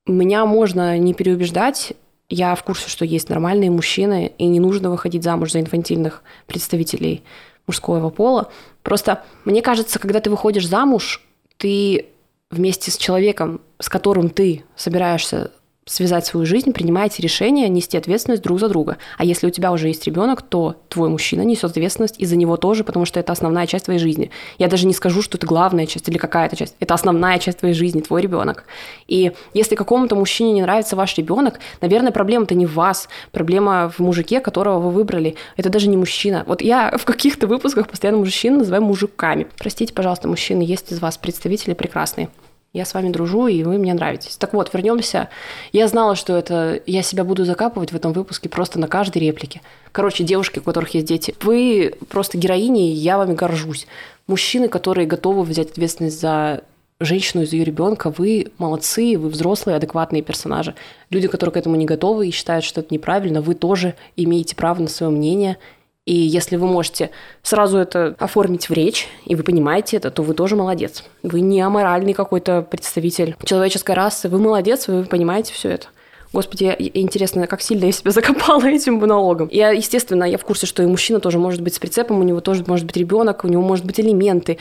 Меня 0.08 0.46
можно 0.46 0.98
не 0.98 1.14
переубеждать. 1.14 1.94
Я 2.30 2.56
в 2.56 2.64
курсе, 2.64 2.90
что 2.90 3.06
есть 3.06 3.30
нормальные 3.30 3.70
мужчины, 3.70 4.32
и 4.38 4.46
не 4.46 4.60
нужно 4.60 4.90
выходить 4.90 5.24
замуж 5.24 5.52
за 5.52 5.60
инфантильных 5.60 6.24
представителей 6.48 7.22
мужского 7.68 8.10
пола. 8.10 8.50
Просто 8.82 9.24
мне 9.46 9.62
кажется, 9.62 10.00
когда 10.00 10.20
ты 10.20 10.30
выходишь 10.30 10.68
замуж, 10.68 11.22
ты 11.58 12.08
вместе 12.52 12.92
с 12.92 12.98
человеком, 12.98 13.62
с 13.80 13.90
которым 13.90 14.30
ты 14.30 14.64
собираешься 14.76 15.52
связать 15.86 16.26
свою 16.26 16.46
жизнь, 16.46 16.72
принимаете 16.72 17.22
решение 17.22 17.68
нести 17.68 17.98
ответственность 17.98 18.42
друг 18.42 18.60
за 18.60 18.70
друга. 18.70 18.98
А 19.18 19.26
если 19.26 19.48
у 19.48 19.50
тебя 19.50 19.72
уже 19.72 19.88
есть 19.88 20.06
ребенок, 20.06 20.42
то 20.42 20.76
твой 20.90 21.10
мужчина 21.10 21.42
несет 21.42 21.72
ответственность 21.72 22.16
и 22.20 22.26
за 22.26 22.36
него 22.36 22.58
тоже, 22.58 22.84
потому 22.84 23.06
что 23.06 23.20
это 23.20 23.32
основная 23.34 23.68
часть 23.68 23.86
твоей 23.86 24.00
жизни. 24.00 24.32
Я 24.58 24.68
даже 24.68 24.88
не 24.88 24.94
скажу, 24.94 25.22
что 25.22 25.38
это 25.38 25.46
главная 25.46 25.86
часть 25.86 26.08
или 26.08 26.18
какая-то 26.18 26.56
часть. 26.56 26.76
Это 26.80 26.94
основная 26.94 27.40
часть 27.40 27.60
твоей 27.60 27.74
жизни, 27.74 28.02
твой 28.02 28.22
ребенок. 28.22 28.66
И 29.08 29.34
если 29.54 29.76
какому-то 29.76 30.16
мужчине 30.16 30.54
не 30.54 30.62
нравится 30.62 30.96
ваш 30.96 31.18
ребенок, 31.18 31.60
наверное, 31.82 32.12
проблема-то 32.12 32.56
не 32.56 32.66
в 32.66 32.74
вас, 32.74 33.10
проблема 33.32 33.90
в 33.90 34.00
мужике, 34.00 34.40
которого 34.40 34.80
вы 34.80 34.92
выбрали. 34.92 35.36
Это 35.58 35.70
даже 35.70 35.90
не 35.90 35.98
мужчина. 35.98 36.44
Вот 36.48 36.62
я 36.62 36.96
в 36.98 37.06
каких-то 37.06 37.48
выпусках 37.48 37.88
постоянно 37.88 38.20
мужчин 38.20 38.58
называю 38.58 38.84
мужиками. 38.84 39.48
Простите, 39.58 39.94
пожалуйста, 39.94 40.28
мужчины, 40.28 40.62
есть 40.62 40.92
из 40.92 41.00
вас 41.00 41.18
представители 41.18 41.74
прекрасные 41.74 42.30
я 42.74 42.86
с 42.86 42.96
вами 42.96 43.10
дружу, 43.10 43.46
и 43.48 43.64
вы 43.64 43.78
мне 43.78 43.94
нравитесь. 43.94 44.36
Так 44.36 44.54
вот, 44.54 44.74
вернемся. 44.74 45.30
Я 45.72 45.88
знала, 45.88 46.16
что 46.16 46.36
это 46.36 46.82
я 46.88 47.04
себя 47.04 47.24
буду 47.24 47.46
закапывать 47.46 47.92
в 47.92 47.96
этом 47.96 48.14
выпуске 48.14 48.50
просто 48.50 48.80
на 48.80 48.88
каждой 48.88 49.20
реплике. 49.20 49.62
Короче, 49.92 50.24
девушки, 50.24 50.58
у 50.58 50.64
которых 50.64 50.96
есть 50.96 51.06
дети, 51.06 51.36
вы 51.42 51.94
просто 52.10 52.38
героини, 52.40 52.92
и 52.92 52.96
я 52.96 53.20
вами 53.20 53.36
горжусь. 53.36 53.86
Мужчины, 54.26 54.70
которые 54.70 55.06
готовы 55.06 55.44
взять 55.44 55.70
ответственность 55.70 56.20
за 56.20 56.64
женщину 57.00 57.44
из 57.44 57.54
ее 57.54 57.64
ребенка, 57.64 58.12
вы 58.18 58.48
молодцы, 58.58 59.18
вы 59.20 59.30
взрослые, 59.30 59.76
адекватные 59.76 60.24
персонажи. 60.24 60.74
Люди, 61.12 61.28
которые 61.28 61.54
к 61.54 61.58
этому 61.58 61.76
не 61.76 61.86
готовы 61.86 62.28
и 62.28 62.32
считают, 62.32 62.66
что 62.66 62.82
это 62.82 62.92
неправильно, 62.92 63.42
вы 63.42 63.54
тоже 63.54 63.94
имеете 64.16 64.56
право 64.56 64.82
на 64.82 64.88
свое 64.88 65.12
мнение 65.12 65.58
и 66.06 66.14
если 66.14 66.58
вы 66.58 66.68
можете 66.68 67.12
сразу 67.44 67.78
это 67.78 68.16
оформить 68.20 68.68
в 68.68 68.74
речь, 68.74 69.08
и 69.26 69.36
вы 69.36 69.44
понимаете 69.44 69.98
это, 69.98 70.12
то 70.12 70.22
вы 70.22 70.34
тоже 70.34 70.56
молодец. 70.58 71.04
Вы 71.22 71.40
не 71.40 71.62
аморальный 71.62 72.14
какой-то 72.14 72.62
представитель 72.62 73.38
человеческой 73.44 73.96
расы. 73.96 74.28
Вы 74.28 74.40
молодец, 74.40 74.88
вы 74.90 75.06
понимаете 75.06 75.54
все 75.54 75.70
это. 75.70 75.88
Господи, 76.34 76.76
интересно, 76.96 77.46
как 77.46 77.62
сильно 77.62 77.86
я 77.86 77.92
себя 77.92 78.10
закопала 78.12 78.66
этим 78.66 78.96
монологом. 78.96 79.50
Я, 79.52 79.70
естественно, 79.70 80.24
я 80.24 80.40
в 80.40 80.44
курсе, 80.44 80.66
что 80.66 80.82
и 80.82 80.88
мужчина 80.88 81.20
тоже 81.20 81.38
может 81.38 81.62
быть 81.62 81.76
с 81.76 81.80
прицепом, 81.80 82.20
у 82.20 82.24
него 82.24 82.42
тоже 82.42 82.64
может 82.66 82.88
быть 82.88 82.98
ребенок, 82.98 83.46
у 83.46 83.48
него 83.48 83.62
может 83.62 83.86
быть 83.86 84.00
элементы, 84.00 84.58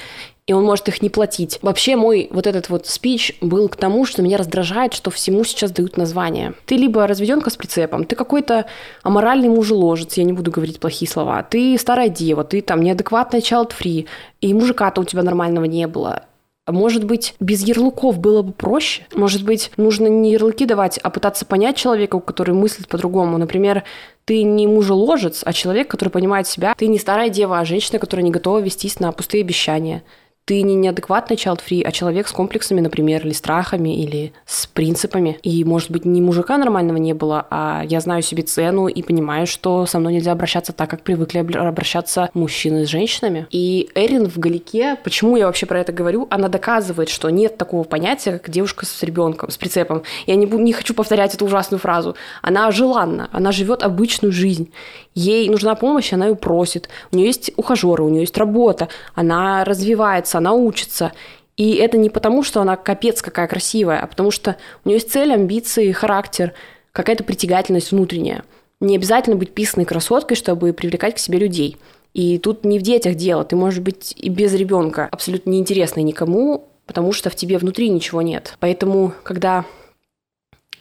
и 0.47 0.53
он 0.53 0.65
может 0.65 0.89
их 0.89 1.01
не 1.01 1.09
платить. 1.09 1.59
Вообще 1.63 1.97
мой 1.97 2.29
вот 2.31 2.47
этот 2.47 2.69
вот 2.69 2.87
спич 2.87 3.35
был 3.41 3.71
к 3.71 3.77
тому, 3.77 4.05
что 4.05 4.21
меня 4.21 4.37
раздражает, 4.37 4.93
что 4.93 5.11
всему 5.11 5.45
сейчас 5.45 5.71
дают 5.71 5.97
название. 5.97 6.53
Ты 6.67 6.77
либо 6.77 7.07
разведенка 7.07 7.49
с 7.49 7.57
прицепом, 7.57 8.05
ты 8.05 8.17
какой-то 8.17 8.67
аморальный 9.03 9.49
мужеложец, 9.49 10.15
я 10.19 10.25
не 10.25 10.35
буду 10.35 10.51
говорить 10.51 10.79
плохие 10.79 11.11
слова, 11.11 11.43
ты 11.43 11.79
старая 11.79 12.11
дева, 12.11 12.45
ты 12.45 12.61
там 12.61 12.83
неадекватная 12.83 13.41
child-free, 13.41 14.07
и 14.43 14.55
мужика-то 14.55 15.01
у 15.01 15.05
тебя 15.05 15.23
нормального 15.23 15.65
не 15.65 15.87
было. 15.87 16.25
Может 16.69 17.05
быть, 17.05 17.35
без 17.41 17.63
ярлыков 17.63 18.21
было 18.21 18.43
бы 18.43 18.53
проще? 18.53 19.05
Может 19.13 19.45
быть, 19.45 19.73
нужно 19.77 20.07
не 20.07 20.31
ярлыки 20.31 20.65
давать, 20.65 20.99
а 20.99 21.11
пытаться 21.11 21.45
понять 21.45 21.77
человека, 21.77 22.21
который 22.21 22.55
мыслит 22.55 22.87
по-другому. 22.87 23.37
Например, 23.37 23.83
ты 24.25 24.45
не 24.45 24.69
мужеложец, 24.69 25.43
а 25.45 25.53
человек, 25.53 25.89
который 25.89 26.11
понимает 26.11 26.47
себя. 26.47 26.75
Ты 26.77 26.87
не 26.87 27.01
старая 27.01 27.31
дева, 27.31 27.59
а 27.59 27.65
женщина, 27.65 27.99
которая 27.99 28.25
не 28.25 28.31
готова 28.31 28.61
вестись 28.61 29.01
на 29.01 29.11
пустые 29.11 29.43
обещания 29.43 30.05
ты 30.45 30.63
не 30.63 30.75
неадекватный 30.75 31.37
child-free, 31.37 31.83
а 31.83 31.93
человек 31.93 32.27
с 32.27 32.33
комплексами, 32.33 32.81
например, 32.81 33.25
или 33.25 33.33
страхами, 33.33 34.03
или 34.03 34.33
с 34.45 34.67
принципами. 34.67 35.39
И, 35.43 35.63
может 35.65 35.91
быть, 35.91 36.05
не 36.05 36.21
мужика 36.21 36.59
нормального 36.59 36.97
не 36.97 37.15
было, 37.15 37.47
а 37.51 37.85
я 37.87 38.01
знаю 38.01 38.23
себе 38.23 38.43
цену 38.43 38.89
и 38.89 39.03
понимаю, 39.03 39.47
что 39.47 39.87
со 39.87 40.01
мной 40.01 40.15
нельзя 40.15 40.33
обращаться 40.33 40.73
так, 40.73 40.91
как 40.91 41.03
привыкли 41.03 41.39
обращаться 41.39 42.29
мужчины 42.35 42.87
с 42.87 42.89
женщинами. 42.89 43.47
И 43.51 43.89
Эрин 43.95 44.29
в 44.29 44.39
Галике, 44.39 44.97
почему 45.05 45.37
я 45.37 45.47
вообще 45.47 45.67
про 45.67 45.79
это 45.79 45.93
говорю, 45.93 46.27
она 46.31 46.49
доказывает, 46.49 47.09
что 47.09 47.31
нет 47.31 47.57
такого 47.57 47.85
понятия, 47.85 48.33
как 48.33 48.51
девушка 48.51 48.85
с 48.85 49.03
ребенком, 49.05 49.51
с 49.51 49.57
прицепом. 49.57 50.03
Я 50.27 50.35
не, 50.35 50.47
не 50.47 50.73
хочу 50.73 50.93
повторять 50.93 51.35
эту 51.35 51.45
ужасную 51.45 51.81
фразу. 51.81 52.17
Она 52.43 52.71
желанна, 52.73 53.29
она 53.33 53.53
живет 53.53 53.85
обычную 53.85 54.33
жизнь. 54.33 54.73
Ей 55.15 55.49
нужна 55.49 55.75
помощь, 55.75 56.13
она 56.13 56.27
ее 56.27 56.35
просит. 56.35 56.89
У 57.13 57.17
нее 57.17 57.27
есть 57.27 57.53
ухажеры, 57.57 58.03
у 58.03 58.09
нее 58.09 58.23
есть 58.23 58.37
работа, 58.39 58.89
она 59.15 59.65
развивается, 59.65 60.32
она 60.39 60.53
учится. 60.53 61.13
И 61.57 61.75
это 61.75 61.99
не 61.99 62.11
потому, 62.11 62.43
что 62.43 62.61
она 62.61 62.77
капец 62.77 63.23
какая 63.23 63.47
красивая, 63.47 64.01
а 64.01 64.07
потому 64.07 64.31
что 64.31 64.57
у 64.85 64.89
нее 64.89 64.97
есть 64.97 65.13
цель, 65.13 65.33
амбиции, 65.33 65.93
характер, 65.93 66.55
какая-то 66.93 67.25
притягательность 67.25 67.93
внутренняя. 67.93 68.45
Не 68.81 68.97
обязательно 68.97 69.37
быть 69.37 69.53
писаной 69.55 69.87
красоткой, 69.87 70.37
чтобы 70.37 70.73
привлекать 70.73 71.15
к 71.15 71.19
себе 71.19 71.39
людей. 71.39 71.77
И 72.15 72.39
тут 72.39 72.65
не 72.65 72.79
в 72.79 72.83
детях 72.83 73.15
дело. 73.15 73.45
Ты 73.45 73.57
можешь 73.57 73.81
быть 73.81 74.15
и 74.17 74.29
без 74.29 74.53
ребенка 74.55 75.09
абсолютно 75.11 75.51
неинтересной 75.51 76.03
никому, 76.03 76.69
потому 76.87 77.13
что 77.13 77.31
в 77.31 77.37
тебе 77.37 77.59
внутри 77.59 77.89
ничего 77.89 78.23
нет. 78.23 78.57
Поэтому, 78.61 79.15
когда 79.23 79.65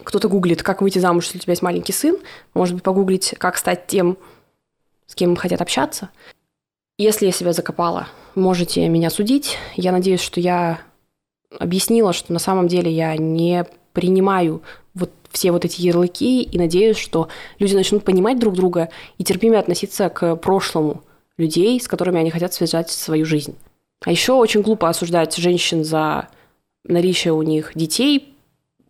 кто-то 0.03 0.27
гуглит, 0.29 0.63
как 0.63 0.81
выйти 0.81 0.99
замуж, 0.99 1.25
если 1.25 1.37
у 1.37 1.41
тебя 1.41 1.51
есть 1.51 1.61
маленький 1.61 1.93
сын, 1.93 2.17
может 2.53 2.75
быть, 2.75 2.83
погуглить, 2.83 3.35
как 3.37 3.57
стать 3.57 3.87
тем, 3.87 4.17
с 5.05 5.15
кем 5.15 5.35
хотят 5.35 5.61
общаться. 5.61 6.09
Если 6.97 7.25
я 7.25 7.31
себя 7.31 7.53
закопала, 7.53 8.07
можете 8.35 8.87
меня 8.87 9.09
судить. 9.09 9.57
Я 9.75 9.91
надеюсь, 9.91 10.21
что 10.21 10.39
я 10.39 10.81
объяснила, 11.59 12.13
что 12.13 12.33
на 12.33 12.39
самом 12.39 12.67
деле 12.67 12.91
я 12.91 13.15
не 13.17 13.65
принимаю 13.93 14.61
вот 14.93 15.11
все 15.31 15.51
вот 15.51 15.65
эти 15.65 15.81
ярлыки 15.81 16.43
и 16.43 16.57
надеюсь, 16.57 16.97
что 16.97 17.29
люди 17.59 17.75
начнут 17.75 18.03
понимать 18.03 18.39
друг 18.39 18.55
друга 18.55 18.89
и 19.17 19.23
терпимее 19.23 19.59
относиться 19.59 20.09
к 20.09 20.35
прошлому 20.37 21.03
людей, 21.37 21.79
с 21.79 21.87
которыми 21.87 22.19
они 22.19 22.29
хотят 22.29 22.53
связать 22.53 22.89
свою 22.89 23.25
жизнь. 23.25 23.55
А 24.03 24.11
еще 24.11 24.33
очень 24.33 24.61
глупо 24.61 24.89
осуждать 24.89 25.35
женщин 25.35 25.83
за 25.83 26.27
наличие 26.83 27.33
у 27.33 27.41
них 27.43 27.71
детей, 27.75 28.35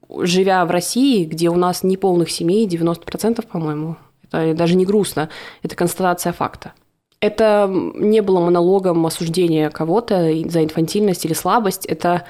живя 0.10 0.65
в 0.65 0.71
России, 0.71 1.25
где 1.25 1.49
у 1.49 1.56
нас 1.56 1.84
неполных 1.84 2.30
семей, 2.32 2.67
90%, 2.67 3.45
по-моему. 3.47 3.97
Это 4.23 4.54
даже 4.54 4.75
не 4.75 4.86
грустно, 4.86 5.30
это 5.63 5.75
констатация 5.75 6.32
факта. 6.32 6.73
Это 7.21 7.69
не 7.71 8.21
было 8.21 8.39
монологом 8.39 9.05
осуждения 9.05 9.69
кого-то 9.69 10.31
за 10.49 10.63
инфантильность 10.63 11.23
или 11.23 11.34
слабость. 11.34 11.86
Это 11.86 12.25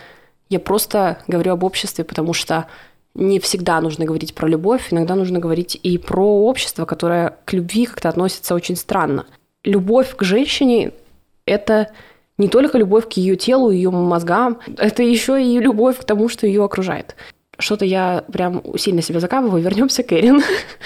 я 0.50 0.60
просто 0.60 1.20
говорю 1.28 1.54
об 1.54 1.64
обществе, 1.64 2.04
потому 2.04 2.34
что 2.34 2.68
не 3.14 3.40
всегда 3.40 3.80
нужно 3.82 4.06
говорить 4.06 4.36
про 4.36 4.48
любовь, 4.48 4.88
иногда 4.92 5.16
нужно 5.16 5.40
говорить 5.40 5.80
и 5.82 5.98
про 5.98 6.26
общество, 6.26 6.86
которое 6.86 7.38
к 7.46 7.54
любви 7.54 7.86
как-то 7.86 8.10
относится 8.10 8.54
очень 8.54 8.76
странно. 8.76 9.26
Любовь 9.64 10.16
к 10.16 10.24
женщине– 10.24 10.92
это 11.46 11.92
не 12.38 12.48
только 12.48 12.78
любовь 12.78 13.08
к 13.08 13.14
ее 13.14 13.36
телу, 13.36 13.72
ее 13.72 13.92
мозгам, 13.92 14.60
это 14.78 15.04
еще 15.04 15.42
и 15.42 15.60
любовь 15.60 16.00
к 16.00 16.04
тому, 16.04 16.28
что 16.28 16.48
ее 16.48 16.64
окружает. 16.64 17.16
Что-то 17.60 17.86
я 17.86 18.24
прям 18.32 18.64
сильно 18.78 19.02
себя 19.02 19.20
закапываю. 19.20 19.62
Вернемся 19.62 20.04
к 20.04 20.12
Эрин. 20.14 20.42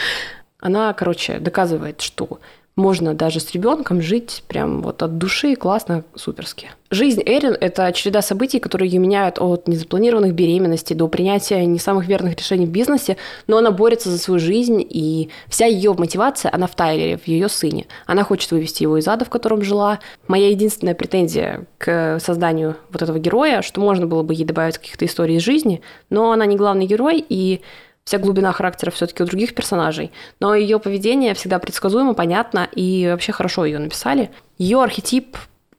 Она, 0.60 0.92
короче, 0.94 1.40
доказывает, 1.40 2.02
что 2.02 2.40
можно 2.76 3.14
даже 3.14 3.40
с 3.40 3.52
ребенком 3.52 4.02
жить 4.02 4.44
прям 4.48 4.82
вот 4.82 5.02
от 5.02 5.18
души, 5.18 5.56
классно, 5.56 6.04
суперски. 6.16 6.72
Жизнь 6.92 7.22
Эрин– 7.26 7.56
это 7.60 7.92
череда 7.94 8.22
событий, 8.22 8.60
которые 8.60 8.90
ее 8.90 9.00
меняют 9.00 9.40
от 9.40 9.68
незапланированных 9.68 10.34
беременностей 10.34 10.96
до 10.96 11.08
принятия 11.08 11.66
не 11.66 11.80
самых 11.80 12.08
верных 12.08 12.38
решений 12.38 12.66
в 12.66 12.70
бизнесе, 12.70 13.18
но 13.48 13.58
она 13.58 13.72
борется 13.72 14.10
за 14.10 14.18
свою 14.18 14.40
жизнь, 14.40 14.86
и 14.88 15.30
вся 15.48 15.66
ее 15.66 15.94
мотивация, 15.94 16.54
она 16.54 16.68
в 16.68 16.76
Тайлере, 16.76 17.18
в 17.18 17.28
ее 17.28 17.50
сыне. 17.50 17.88
Она 18.06 18.24
хочет 18.24 18.52
вывести 18.52 18.84
его 18.84 18.98
из 18.98 19.08
ада, 19.08 19.26
в 19.26 19.30
котором 19.30 19.62
жила. 19.64 20.00
Моя 20.28 20.50
единственная 20.50 20.96
претензия 20.96 21.66
к 21.78 22.20
созданию 22.20 22.76
вот 22.92 23.02
этого 23.02 23.20
героя, 23.20 23.62
что 23.62 23.82
можно 23.82 24.06
было 24.06 24.22
бы 24.22 24.34
ей 24.34 24.46
добавить 24.46 24.78
каких-то 24.78 25.06
историй 25.06 25.38
из 25.38 25.42
жизни, 25.42 25.82
но 26.10 26.32
она 26.32 26.46
не 26.46 26.56
главный 26.56 26.86
герой, 26.86 27.26
и 27.28 27.62
вся 28.06 28.20
глубина 28.20 28.52
характера 28.52 28.92
все-таки 28.92 29.24
у 29.24 29.26
других 29.26 29.56
персонажей, 29.56 30.12
но 30.40 30.54
ее 30.56 30.80
поведение 30.80 31.34
всегда 31.34 31.60
предсказуемо, 31.60 32.14
понятно, 32.14 32.70
и 32.74 33.08
вообще 33.10 33.32
хорошо 33.32 33.66
ее 33.66 33.80
написали. 33.80 34.32
Ее 34.58 34.82
архетип 34.82 35.38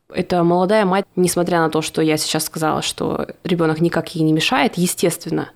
это 0.09 0.43
молодая 0.45 0.85
мать, 0.85 1.05
несмотря 1.17 1.61
на 1.61 1.71
то, 1.71 1.83
что 1.83 2.03
я 2.03 2.17
сейчас 2.17 2.45
сказала, 2.45 2.83
что 2.83 3.29
ребенок 3.45 3.81
никак 3.81 4.15
ей 4.15 4.23
не 4.23 4.33
мешает, 4.33 4.77
естественно, 4.77 5.51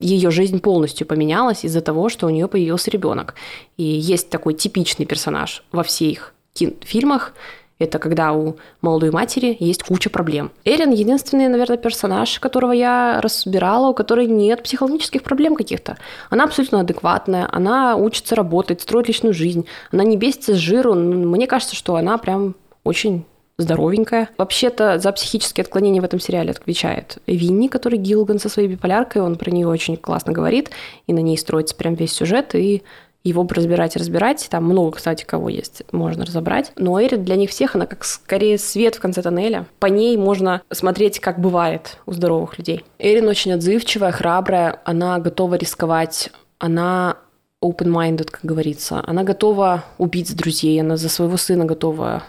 ее 0.00 0.30
жизнь 0.30 0.60
полностью 0.60 1.06
поменялась 1.06 1.64
из-за 1.64 1.80
того, 1.80 2.08
что 2.08 2.26
у 2.26 2.30
нее 2.30 2.48
появился 2.48 2.90
ребенок. 2.90 3.34
И 3.76 3.82
есть 3.82 4.30
такой 4.30 4.54
типичный 4.54 5.06
персонаж 5.06 5.64
во 5.72 5.82
всех 5.82 6.34
фильмах, 6.54 7.34
это 7.78 7.98
когда 7.98 8.32
у 8.32 8.56
молодой 8.80 9.10
матери 9.10 9.56
есть 9.60 9.82
куча 9.82 10.10
проблем. 10.10 10.50
Эрин 10.64 10.90
единственный, 10.90 11.48
наверное, 11.48 11.76
персонаж, 11.76 12.38
которого 12.40 12.72
я 12.72 13.20
разбирала, 13.22 13.88
у 13.88 13.94
которой 13.94 14.26
нет 14.26 14.62
психологических 14.62 15.22
проблем 15.22 15.54
каких-то. 15.54 15.96
Она 16.30 16.44
абсолютно 16.44 16.80
адекватная, 16.80 17.48
она 17.50 17.96
учится 17.96 18.34
работать, 18.34 18.80
строит 18.80 19.08
личную 19.08 19.34
жизнь, 19.34 19.66
она 19.92 20.04
не 20.04 20.16
бесится 20.16 20.54
с 20.54 20.58
жиру. 20.58 20.94
Мне 20.94 21.46
кажется, 21.46 21.76
что 21.76 21.96
она 21.96 22.18
прям 22.18 22.54
очень 22.84 23.24
здоровенькая. 23.58 24.30
Вообще-то 24.38 24.98
за 24.98 25.10
психические 25.12 25.62
отклонения 25.62 26.00
в 26.00 26.04
этом 26.04 26.20
сериале 26.20 26.52
отвечает 26.52 27.18
Винни, 27.26 27.66
который 27.66 27.98
Гилган 27.98 28.38
со 28.38 28.48
своей 28.48 28.68
биполяркой, 28.68 29.22
он 29.22 29.36
про 29.36 29.50
нее 29.50 29.66
очень 29.66 29.96
классно 29.96 30.32
говорит, 30.32 30.70
и 31.08 31.12
на 31.12 31.18
ней 31.18 31.36
строится 31.36 31.74
прям 31.74 31.94
весь 31.94 32.12
сюжет, 32.12 32.54
и 32.54 32.82
его 33.28 33.46
разбирать 33.48 33.96
и 33.96 33.98
разбирать. 33.98 34.48
Там 34.50 34.64
много, 34.64 34.96
кстати, 34.96 35.24
кого 35.24 35.48
есть, 35.48 35.82
можно 35.92 36.24
разобрать. 36.24 36.72
Но 36.76 37.00
Эрит 37.02 37.24
для 37.24 37.36
них 37.36 37.50
всех, 37.50 37.74
она 37.74 37.86
как 37.86 38.04
скорее 38.04 38.58
свет 38.58 38.96
в 38.96 39.00
конце 39.00 39.22
тоннеля. 39.22 39.66
По 39.78 39.86
ней 39.86 40.16
можно 40.16 40.62
смотреть, 40.70 41.20
как 41.20 41.38
бывает 41.38 41.98
у 42.06 42.12
здоровых 42.12 42.58
людей. 42.58 42.84
Эрин 42.98 43.28
очень 43.28 43.52
отзывчивая, 43.52 44.12
храбрая, 44.12 44.80
она 44.84 45.18
готова 45.18 45.54
рисковать, 45.54 46.30
она 46.58 47.16
open-minded, 47.62 48.30
как 48.30 48.44
говорится. 48.44 49.02
Она 49.06 49.24
готова 49.24 49.84
убить 49.98 50.36
друзей, 50.36 50.80
она 50.80 50.96
за 50.96 51.08
своего 51.08 51.36
сына 51.36 51.64
готова 51.64 52.22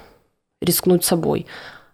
рискнуть 0.62 1.04
собой. 1.04 1.46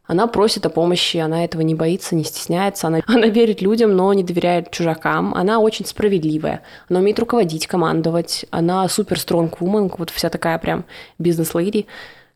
Она 0.08 0.28
просит 0.28 0.66
о 0.66 0.70
помощи, 0.70 1.18
она 1.18 1.44
этого 1.44 1.62
не 1.62 1.74
боится, 1.74 2.16
не 2.16 2.24
стесняется. 2.24 2.88
Она, 2.88 3.02
она 3.08 3.28
верит 3.28 3.62
людям, 3.62 3.96
но 3.96 4.14
не 4.14 4.24
доверяет 4.24 4.72
чужакам. 4.72 5.34
Она 5.34 5.60
очень 5.60 5.86
справедливая. 5.86 6.62
Она 6.90 7.00
умеет 7.00 7.20
руководить, 7.20 7.68
командовать. 7.68 8.46
Она 8.52 8.88
супер 8.88 9.20
стронг 9.20 9.62
woman, 9.62 9.94
вот 9.98 10.12
вся 10.12 10.30
такая 10.30 10.60
прям 10.60 10.86
бизнес-леди. 11.18 11.88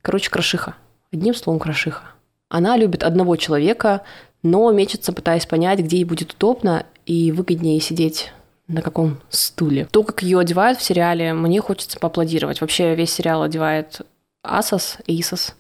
Короче, 0.02 0.30
крошиха. 0.30 0.76
Одним 1.12 1.36
словом, 1.36 1.60
крошиха. 1.60 2.04
Она 2.50 2.78
любит 2.78 3.04
одного 3.04 3.36
человека, 3.36 4.02
но 4.42 4.72
мечется, 4.72 5.14
пытаясь 5.14 5.46
понять, 5.46 5.80
где 5.80 5.98
ей 5.98 6.06
будет 6.06 6.34
удобно 6.34 6.86
и 7.06 7.32
выгоднее 7.32 7.80
сидеть 7.80 8.32
на 8.68 8.82
каком 8.82 9.20
стуле. 9.30 9.88
То, 9.92 10.04
как 10.04 10.24
ее 10.24 10.40
одевают 10.40 10.80
в 10.80 10.84
сериале, 10.84 11.34
мне 11.34 11.60
хочется 11.60 12.00
поаплодировать. 12.00 12.62
Вообще 12.62 12.96
весь 12.96 13.12
сериал 13.12 13.44
одевает 13.44 14.02
Асос, 14.44 14.98
Исос. 15.08 15.56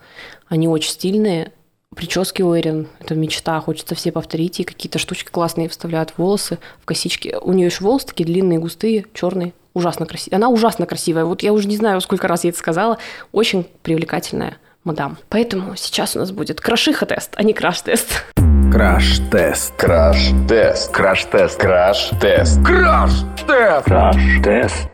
Они 0.48 0.67
очень 0.67 0.91
стильные, 0.91 1.52
Прически 1.95 2.43
у 2.43 2.56
Эрин– 2.56 2.88
это 2.99 3.15
мечта, 3.15 3.60
хочется 3.60 3.95
все 3.95 4.12
повторить, 4.12 4.60
и 4.60 4.63
какие-то 4.63 4.99
штучки 4.99 5.30
классные 5.30 5.69
вставляют 5.69 6.12
в 6.12 6.19
волосы, 6.19 6.60
в 6.82 6.86
косички. 6.86 7.36
У 7.41 7.52
нее 7.52 7.65
еще 7.65 7.84
волосы 7.84 8.08
такие 8.08 8.25
длинные, 8.25 8.60
густые, 8.60 9.06
черные, 9.13 9.54
ужасно 9.73 10.06
красивые. 10.06 10.38
Она 10.38 10.49
ужасно 10.49 10.86
красивая, 10.86 11.25
вот 11.25 11.41
я 11.41 11.52
уже 11.52 11.67
не 11.67 11.75
знаю, 11.75 11.99
сколько 12.02 12.28
раз 12.28 12.43
я 12.43 12.52
это 12.52 12.60
сказала, 12.60 12.99
очень 13.32 13.67
привлекательная 13.82 14.58
мадам. 14.84 15.17
Поэтому 15.30 15.75
сейчас 15.75 16.15
у 16.15 16.19
нас 16.19 16.32
будет 16.32 16.62
крашиха-тест, 16.62 17.34
а 17.36 17.43
не 17.43 17.54
краш-тест. 17.54 18.23
Краш-тест. 18.71 19.73
Краш-тест. 19.78 20.91
Краш-тест. 20.93 21.60
Краш-тест. 21.60 22.63
Краш-тест. 22.63 23.86
Краш-тест. 23.86 24.89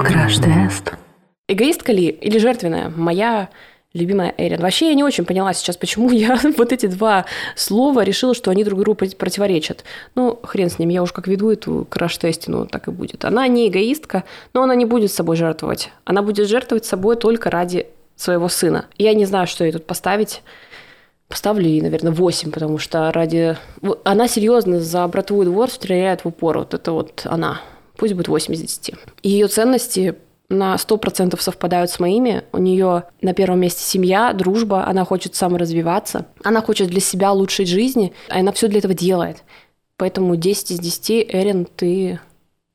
Краш-тест. 0.00 0.92
Эгоистка 1.48 1.92
ли 1.92 2.06
или 2.06 2.38
жертвенная? 2.38 2.90
Моя 2.96 3.48
любимая 3.94 4.34
Эрин. 4.36 4.60
Вообще 4.60 4.88
я 4.88 4.94
не 4.94 5.04
очень 5.04 5.24
поняла 5.24 5.54
сейчас, 5.54 5.76
почему 5.76 6.10
я 6.10 6.38
вот 6.58 6.72
эти 6.72 6.86
два 6.86 7.24
слова 7.56 8.02
решила, 8.02 8.34
что 8.34 8.50
они 8.50 8.64
друг 8.64 8.80
другу 8.80 8.96
противоречат. 8.96 9.84
Ну, 10.14 10.38
хрен 10.42 10.68
с 10.68 10.78
ним, 10.78 10.90
я 10.90 11.02
уж 11.02 11.12
как 11.12 11.28
веду 11.28 11.50
эту 11.50 11.86
краш-тестину, 11.88 12.66
так 12.66 12.88
и 12.88 12.90
будет. 12.90 13.24
Она 13.24 13.46
не 13.46 13.68
эгоистка, 13.68 14.24
но 14.52 14.64
она 14.64 14.74
не 14.74 14.84
будет 14.84 15.12
собой 15.12 15.36
жертвовать. 15.36 15.90
Она 16.04 16.22
будет 16.22 16.48
жертвовать 16.48 16.84
собой 16.84 17.16
только 17.16 17.50
ради 17.50 17.86
своего 18.16 18.48
сына. 18.48 18.86
Я 18.98 19.14
не 19.14 19.24
знаю, 19.24 19.46
что 19.46 19.64
ей 19.64 19.72
тут 19.72 19.86
поставить. 19.86 20.42
Поставлю 21.28 21.66
ей, 21.66 21.80
наверное, 21.80 22.12
8, 22.12 22.50
потому 22.50 22.78
что 22.78 23.10
ради... 23.10 23.56
Она 24.04 24.28
серьезно 24.28 24.80
за 24.80 25.06
братовой 25.08 25.46
двор 25.46 25.70
стреляет 25.70 26.24
в 26.24 26.28
упор. 26.28 26.58
Вот 26.58 26.74
это 26.74 26.92
вот 26.92 27.22
она. 27.24 27.60
Пусть 27.96 28.14
будет 28.14 28.28
8 28.28 28.52
из 28.52 28.60
10. 28.60 28.94
Ее 29.22 29.48
ценности 29.48 30.16
на 30.48 30.74
100% 30.74 31.40
совпадают 31.40 31.90
с 31.90 31.98
моими. 31.98 32.44
У 32.52 32.58
нее 32.58 33.04
на 33.20 33.34
первом 33.34 33.60
месте 33.60 33.82
семья, 33.82 34.32
дружба, 34.32 34.86
она 34.86 35.04
хочет 35.04 35.34
саморазвиваться, 35.34 36.26
она 36.42 36.60
хочет 36.60 36.88
для 36.88 37.00
себя 37.00 37.32
улучшить 37.32 37.68
жизни, 37.68 38.12
и 38.28 38.38
она 38.38 38.52
все 38.52 38.68
для 38.68 38.78
этого 38.78 38.94
делает. 38.94 39.42
Поэтому 39.96 40.36
10 40.36 40.72
из 40.72 40.80
10, 40.80 41.26
Эрин, 41.28 41.66
ты 41.66 42.20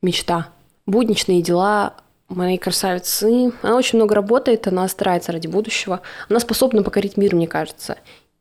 мечта. 0.02 0.48
Будничные 0.86 1.42
дела 1.42 1.94
моей 2.28 2.58
красавицы. 2.58 3.52
Она 3.62 3.76
очень 3.76 3.98
много 3.98 4.14
работает, 4.14 4.66
она 4.66 4.88
старается 4.88 5.32
ради 5.32 5.46
будущего. 5.46 6.00
Она 6.28 6.40
способна 6.40 6.82
покорить 6.82 7.16
мир, 7.16 7.34
мне 7.34 7.46
кажется. 7.46 7.96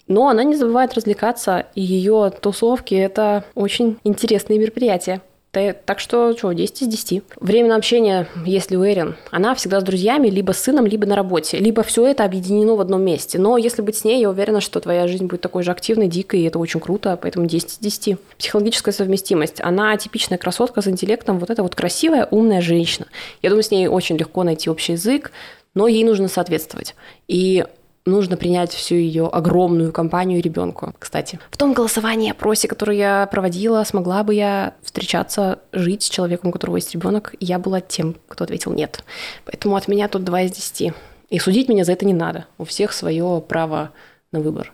Но 0.08 0.28
она 0.30 0.44
не 0.44 0.56
забывает 0.56 0.94
развлекаться, 0.96 1.68
и 1.76 1.82
ее 1.82 2.32
тусовки– 2.32 2.96
это 2.96 3.44
очень 3.54 4.00
интересные 4.04 4.58
мероприятия. 4.58 5.22
Так 5.52 6.00
что, 6.00 6.38
что, 6.38 6.52
10 6.52 6.84
из 6.84 6.88
10. 6.88 7.24
Время 7.40 7.76
общения, 7.76 8.28
если 8.46 8.76
у 8.76 8.86
Эрин, 8.86 9.16
она 9.32 9.56
всегда 9.56 9.80
с 9.80 9.84
друзьями, 9.84 10.28
либо 10.30 10.52
с 10.52 10.60
сыном, 10.60 10.86
либо 10.86 11.08
на 11.08 11.16
работе, 11.16 11.58
либо 11.58 11.82
все 11.82 12.06
это 12.06 12.24
объединено 12.24 12.76
в 12.76 12.82
одном 12.82 13.02
месте. 13.02 13.40
Но 13.40 13.58
если 13.58 13.82
быть 13.82 13.98
с 13.98 14.04
ней, 14.04 14.22
я 14.22 14.30
уверена, 14.30 14.62
что 14.62 14.80
твоя 14.80 15.08
жизнь 15.08 15.26
будет 15.26 15.42
такой 15.42 15.64
же 15.64 15.72
активной, 15.72 16.08
дикой, 16.08 16.42
и 16.42 16.44
это 16.44 16.60
очень 16.60 16.80
круто, 16.80 17.18
поэтому 17.20 17.48
10 17.48 17.72
из 17.72 17.78
10. 17.80 18.20
Психологическая 18.38 18.94
совместимость. 18.94 19.60
Она 19.60 19.98
типичная 19.98 20.38
красотка 20.38 20.84
с 20.84 20.88
интеллектом, 20.88 21.40
вот 21.40 21.50
это 21.50 21.64
вот 21.64 21.74
красивая, 21.74 22.28
умная 22.30 22.62
женщина. 22.62 23.08
Я 23.42 23.50
думаю, 23.50 23.64
с 23.64 23.72
ней 23.72 23.88
очень 23.88 24.18
легко 24.18 24.44
найти 24.44 24.70
общий 24.70 24.92
язык, 24.94 25.32
но 25.74 25.88
ей 25.88 26.04
нужно 26.04 26.28
соответствовать. 26.28 26.94
И 27.28 27.66
нужно 28.06 28.38
принять 28.38 28.72
всю 28.72 28.96
ее 28.96 29.28
огромную 29.28 29.92
компанию 29.92 30.42
ребенку. 30.42 30.94
Кстати, 31.00 31.40
в 31.50 31.58
том 31.58 31.74
голосовании 31.74 32.32
опросе, 32.32 32.68
которое 32.68 32.98
я 32.98 33.28
проводила, 33.28 33.84
смогла 33.84 34.24
бы 34.24 34.34
я 34.34 34.74
встречаться, 34.82 35.60
жить 35.72 36.04
с 36.04 36.10
человеком, 36.10 36.50
у 36.50 36.54
которого 36.54 36.78
есть 36.78 36.94
ребенок, 36.94 37.36
я 37.40 37.60
была 37.60 37.82
тем, 37.82 38.16
кто 38.28 38.44
ответил 38.44 38.74
нет. 38.74 39.04
Поэтому 39.46 39.76
от 39.76 39.88
меня 39.88 40.08
тут 40.08 40.24
2 40.24 40.42
из 40.42 40.52
10. 40.52 40.94
И 41.30 41.40
судить 41.40 41.70
меня 41.70 41.84
за 41.84 41.94
это 41.94 42.06
не 42.06 42.14
надо. 42.14 42.46
У 42.58 42.66
всех 42.66 42.92
свое 42.92 43.44
право 43.48 43.92
на 44.32 44.40
выбор. 44.40 44.74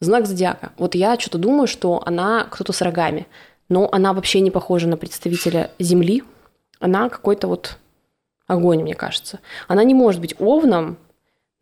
Знак 0.00 0.26
зодиака. 0.26 0.72
Вот 0.78 0.94
я 0.96 1.18
что-то 1.18 1.38
думаю, 1.38 1.68
что 1.68 2.02
она 2.04 2.44
кто-то 2.50 2.72
с 2.72 2.82
рогами. 2.82 3.26
Но 3.68 3.88
она 3.92 4.12
вообще 4.12 4.40
не 4.40 4.50
похожа 4.50 4.88
на 4.88 4.96
представителя 4.96 5.70
Земли. 5.78 6.24
Она 6.80 7.08
какой-то 7.08 7.46
вот 7.46 7.78
огонь, 8.48 8.82
мне 8.82 8.94
кажется. 8.94 9.38
Она 9.68 9.84
не 9.84 9.94
может 9.94 10.20
быть 10.20 10.34
овном, 10.40 10.98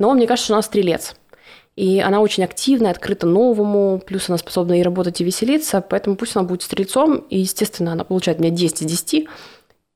но 0.00 0.12
мне 0.14 0.26
кажется, 0.26 0.46
что 0.46 0.54
она 0.54 0.62
стрелец. 0.62 1.14
И 1.76 2.00
она 2.00 2.20
очень 2.20 2.42
активная, 2.42 2.90
открыта 2.90 3.26
новому, 3.26 4.02
плюс 4.04 4.28
она 4.28 4.38
способна 4.38 4.80
и 4.80 4.82
работать, 4.82 5.20
и 5.20 5.24
веселиться, 5.24 5.80
поэтому 5.80 6.16
пусть 6.16 6.34
она 6.34 6.44
будет 6.44 6.62
стрельцом, 6.62 7.18
и, 7.30 7.38
естественно, 7.38 7.92
она 7.92 8.02
получает 8.02 8.40
мне 8.40 8.50
10 8.50 8.82
из 8.82 8.86
10, 8.86 9.28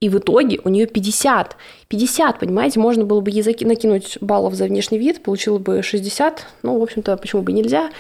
и 0.01 0.09
в 0.09 0.19
итоге 0.19 0.61
у 0.63 0.69
нее 0.69 0.87
50. 0.87 1.57
50, 1.89 2.39
понимаете, 2.39 2.79
можно 2.79 3.05
было 3.05 3.21
бы 3.21 3.31
ей 3.31 3.43
накинуть 3.43 4.19
баллов 4.21 4.55
за 4.55 4.67
внешний 4.67 4.99
вид, 4.99 5.23
получила 5.23 5.59
бы 5.59 5.83
60. 5.83 6.47
Ну, 6.63 6.79
в 6.79 6.83
общем-то, 6.83 7.17
почему 7.17 7.43
бы 7.43 7.53
нельзя? 7.53 7.91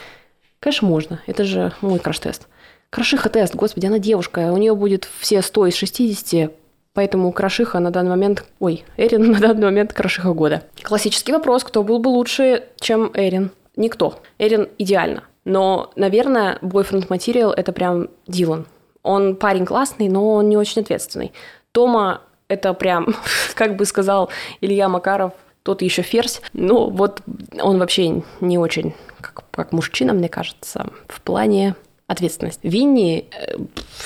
Конечно, 0.61 0.87
можно. 0.87 1.21
Это 1.27 1.45
же 1.45 1.73
мой 1.81 1.99
краш-тест. 1.99 2.47
Крашиха-тест, 2.91 3.55
господи, 3.55 3.87
она 3.87 3.99
девушка. 3.99 4.53
У 4.53 4.57
нее 4.59 4.75
будет 4.75 5.09
все 5.21 5.41
100 5.41 5.67
из 5.67 5.75
60, 5.75 6.53
Поэтому 6.95 7.33
Крашиха 7.33 7.81
на 7.81 7.91
данный 7.91 8.11
момент... 8.11 8.45
Ой, 8.61 8.85
Эрин 8.97 9.31
на 9.33 9.41
данный 9.41 9.65
момент 9.65 9.93
Крашиха 9.93 10.33
года. 10.33 10.63
Классический 10.83 11.33
вопрос, 11.33 11.65
кто 11.65 11.83
был 11.83 11.99
бы 11.99 12.09
лучше, 12.09 12.65
чем 12.81 13.11
Эрин? 13.15 13.51
Никто. 13.77 14.21
Эрин 14.39 14.69
идеально. 14.79 15.25
Но, 15.45 15.91
наверное, 15.97 16.59
бойфренд 16.63 17.11
материал 17.11 17.53
это 17.53 17.73
прям 17.73 18.09
Дилан. 18.27 18.67
Он 19.03 19.37
парень 19.37 19.67
классный, 19.67 20.09
но 20.09 20.35
он 20.35 20.49
не 20.49 20.57
очень 20.57 20.83
ответственный. 20.83 21.33
Тома– 21.73 22.23
это 22.49 22.73
прям, 22.73 23.15
как 23.55 23.77
бы 23.77 23.85
сказал 23.85 24.31
Илья 24.61 24.89
Макаров, 24.89 25.33
тот 25.65 25.83
еще 25.83 26.03
ферзь. 26.03 26.41
Ну, 26.53 26.91
вот 26.91 27.23
он 27.61 27.79
вообще 27.79 28.23
не 28.41 28.59
очень, 28.59 28.95
как, 29.21 29.45
как 29.51 29.73
мужчина, 29.73 30.13
мне 30.13 30.29
кажется, 30.29 30.87
в 31.09 31.21
плане 31.23 31.75
ответственности. 32.07 32.61
Винни, 32.63 33.29
э, 33.33 33.57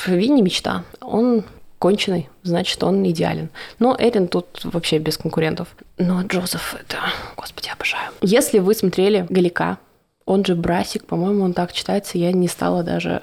Винни 0.06 0.40
мечта. 0.40 0.84
Он 1.00 1.44
конченый, 1.78 2.28
значит, 2.42 2.82
он 2.82 3.08
идеален. 3.08 3.50
Но 3.78 3.96
Эрин 3.98 4.28
тут 4.28 4.64
вообще 4.64 4.98
без 4.98 5.16
конкурентов. 5.16 5.68
Но 5.96 6.22
Джозеф, 6.22 6.74
это, 6.78 6.98
господи, 7.36 7.70
обожаю. 7.72 8.12
Если 8.20 8.58
вы 8.58 8.74
смотрели 8.74 9.26
Галика, 9.28 9.78
он 10.24 10.44
же 10.44 10.54
Брасик, 10.54 11.06
по-моему, 11.06 11.44
он 11.44 11.54
так 11.54 11.72
читается, 11.72 12.18
я 12.18 12.32
не 12.32 12.48
стала 12.48 12.82
даже 12.82 13.22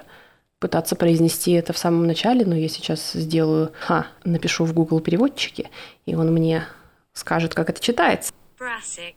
пытаться 0.60 0.96
произнести 0.96 1.52
это 1.52 1.74
в 1.74 1.78
самом 1.78 2.08
начале, 2.08 2.46
но 2.46 2.56
я 2.56 2.68
сейчас 2.70 3.12
сделаю, 3.12 3.72
ха, 3.80 4.08
напишу 4.24 4.66
в 4.66 4.74
Google 4.74 5.00
переводчике, 5.00 5.70
и 6.06 6.16
он 6.16 6.34
мне 6.34 6.66
скажет, 7.14 7.54
как 7.54 7.70
это 7.70 7.80
читается. 7.80 8.34
Брасик. 8.58 9.16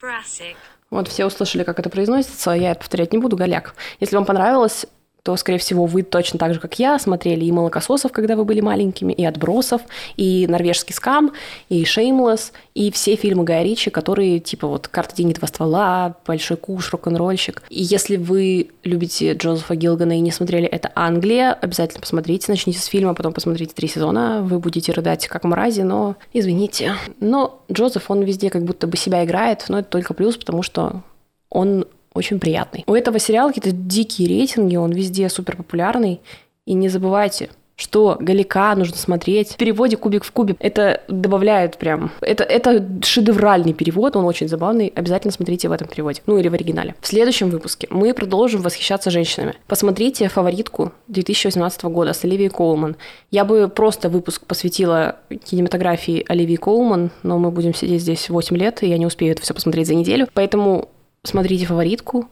Брасик. 0.00 0.56
Вот 0.90 1.06
все 1.06 1.26
услышали, 1.26 1.64
как 1.64 1.78
это 1.78 1.90
произносится, 1.90 2.52
я 2.52 2.72
это 2.72 2.80
повторять 2.80 3.12
не 3.12 3.18
буду, 3.18 3.36
голяк. 3.36 3.74
Если 4.00 4.16
вам 4.16 4.24
понравилось, 4.24 4.86
то, 5.28 5.36
скорее 5.36 5.58
всего, 5.58 5.84
вы 5.84 6.04
точно 6.04 6.38
так 6.38 6.54
же, 6.54 6.58
как 6.58 6.78
я, 6.78 6.98
смотрели 6.98 7.44
и 7.44 7.52
«Молокососов», 7.52 8.12
когда 8.12 8.34
вы 8.34 8.46
были 8.46 8.62
маленькими, 8.62 9.12
и 9.12 9.26
«Отбросов», 9.26 9.82
и 10.16 10.46
«Норвежский 10.48 10.94
скам», 10.94 11.34
и 11.68 11.84
«Шеймлесс», 11.84 12.54
и 12.74 12.90
все 12.90 13.14
фильмы 13.14 13.44
Гая 13.44 13.62
Ричи, 13.62 13.90
которые, 13.90 14.38
типа, 14.38 14.66
вот 14.66 14.88
«Карта 14.88 15.22
два 15.22 15.46
ствола», 15.46 16.14
«Большой 16.26 16.56
куш», 16.56 16.90
«Рок-н-ролльщик». 16.92 17.62
И 17.68 17.82
если 17.82 18.16
вы 18.16 18.70
любите 18.84 19.34
Джозефа 19.34 19.76
Гилгана 19.76 20.16
и 20.16 20.20
не 20.20 20.30
смотрели 20.30 20.66
«Это 20.66 20.90
Англия», 20.94 21.52
обязательно 21.52 22.00
посмотрите, 22.00 22.46
начните 22.48 22.78
с 22.78 22.86
фильма, 22.86 23.12
потом 23.12 23.34
посмотрите 23.34 23.74
три 23.74 23.86
сезона, 23.86 24.40
вы 24.40 24.58
будете 24.60 24.92
рыдать 24.92 25.28
как 25.28 25.44
мрази, 25.44 25.82
но 25.82 26.16
извините. 26.32 26.94
Но 27.20 27.60
Джозеф, 27.70 28.10
он 28.10 28.22
везде 28.22 28.48
как 28.48 28.64
будто 28.64 28.86
бы 28.86 28.96
себя 28.96 29.26
играет, 29.26 29.66
но 29.68 29.80
это 29.80 29.90
только 29.90 30.14
плюс, 30.14 30.38
потому 30.38 30.62
что 30.62 31.02
он 31.50 31.84
очень 32.18 32.38
приятный. 32.38 32.84
У 32.86 32.94
этого 32.94 33.18
сериала 33.18 33.48
какие-то 33.48 33.72
дикие 33.72 34.28
рейтинги, 34.28 34.76
он 34.76 34.92
везде 34.92 35.28
супер 35.28 35.56
популярный. 35.56 36.20
И 36.66 36.74
не 36.74 36.88
забывайте, 36.88 37.48
что 37.78 38.16
Галика 38.18 38.74
нужно 38.74 38.96
смотреть. 38.96 39.52
В 39.52 39.56
переводе 39.56 39.96
«Кубик 39.96 40.24
в 40.24 40.32
кубе» 40.32 40.56
это 40.58 41.00
добавляет 41.06 41.78
прям... 41.78 42.10
Это, 42.20 42.42
это 42.42 42.84
шедевральный 43.02 43.72
перевод, 43.72 44.16
он 44.16 44.24
очень 44.24 44.48
забавный. 44.48 44.92
Обязательно 44.96 45.30
смотрите 45.30 45.68
в 45.68 45.72
этом 45.72 45.86
переводе. 45.86 46.20
Ну 46.26 46.38
или 46.38 46.48
в 46.48 46.54
оригинале. 46.54 46.96
В 47.00 47.06
следующем 47.06 47.50
выпуске 47.50 47.86
мы 47.90 48.12
продолжим 48.14 48.62
восхищаться 48.62 49.10
женщинами. 49.10 49.54
Посмотрите 49.68 50.28
фаворитку 50.28 50.92
2018 51.06 51.84
года 51.84 52.12
с 52.12 52.24
Оливией 52.24 52.50
Коулман. 52.50 52.96
Я 53.30 53.44
бы 53.44 53.68
просто 53.68 54.08
выпуск 54.08 54.44
посвятила 54.44 55.16
кинематографии 55.44 56.24
Оливии 56.28 56.56
Коулман, 56.56 57.12
но 57.22 57.38
мы 57.38 57.52
будем 57.52 57.74
сидеть 57.74 58.02
здесь 58.02 58.28
8 58.28 58.56
лет, 58.56 58.82
и 58.82 58.88
я 58.88 58.98
не 58.98 59.06
успею 59.06 59.32
это 59.32 59.42
все 59.42 59.54
посмотреть 59.54 59.86
за 59.86 59.94
неделю. 59.94 60.26
Поэтому 60.34 60.88
смотрите 61.28 61.66
фаворитку. 61.66 62.26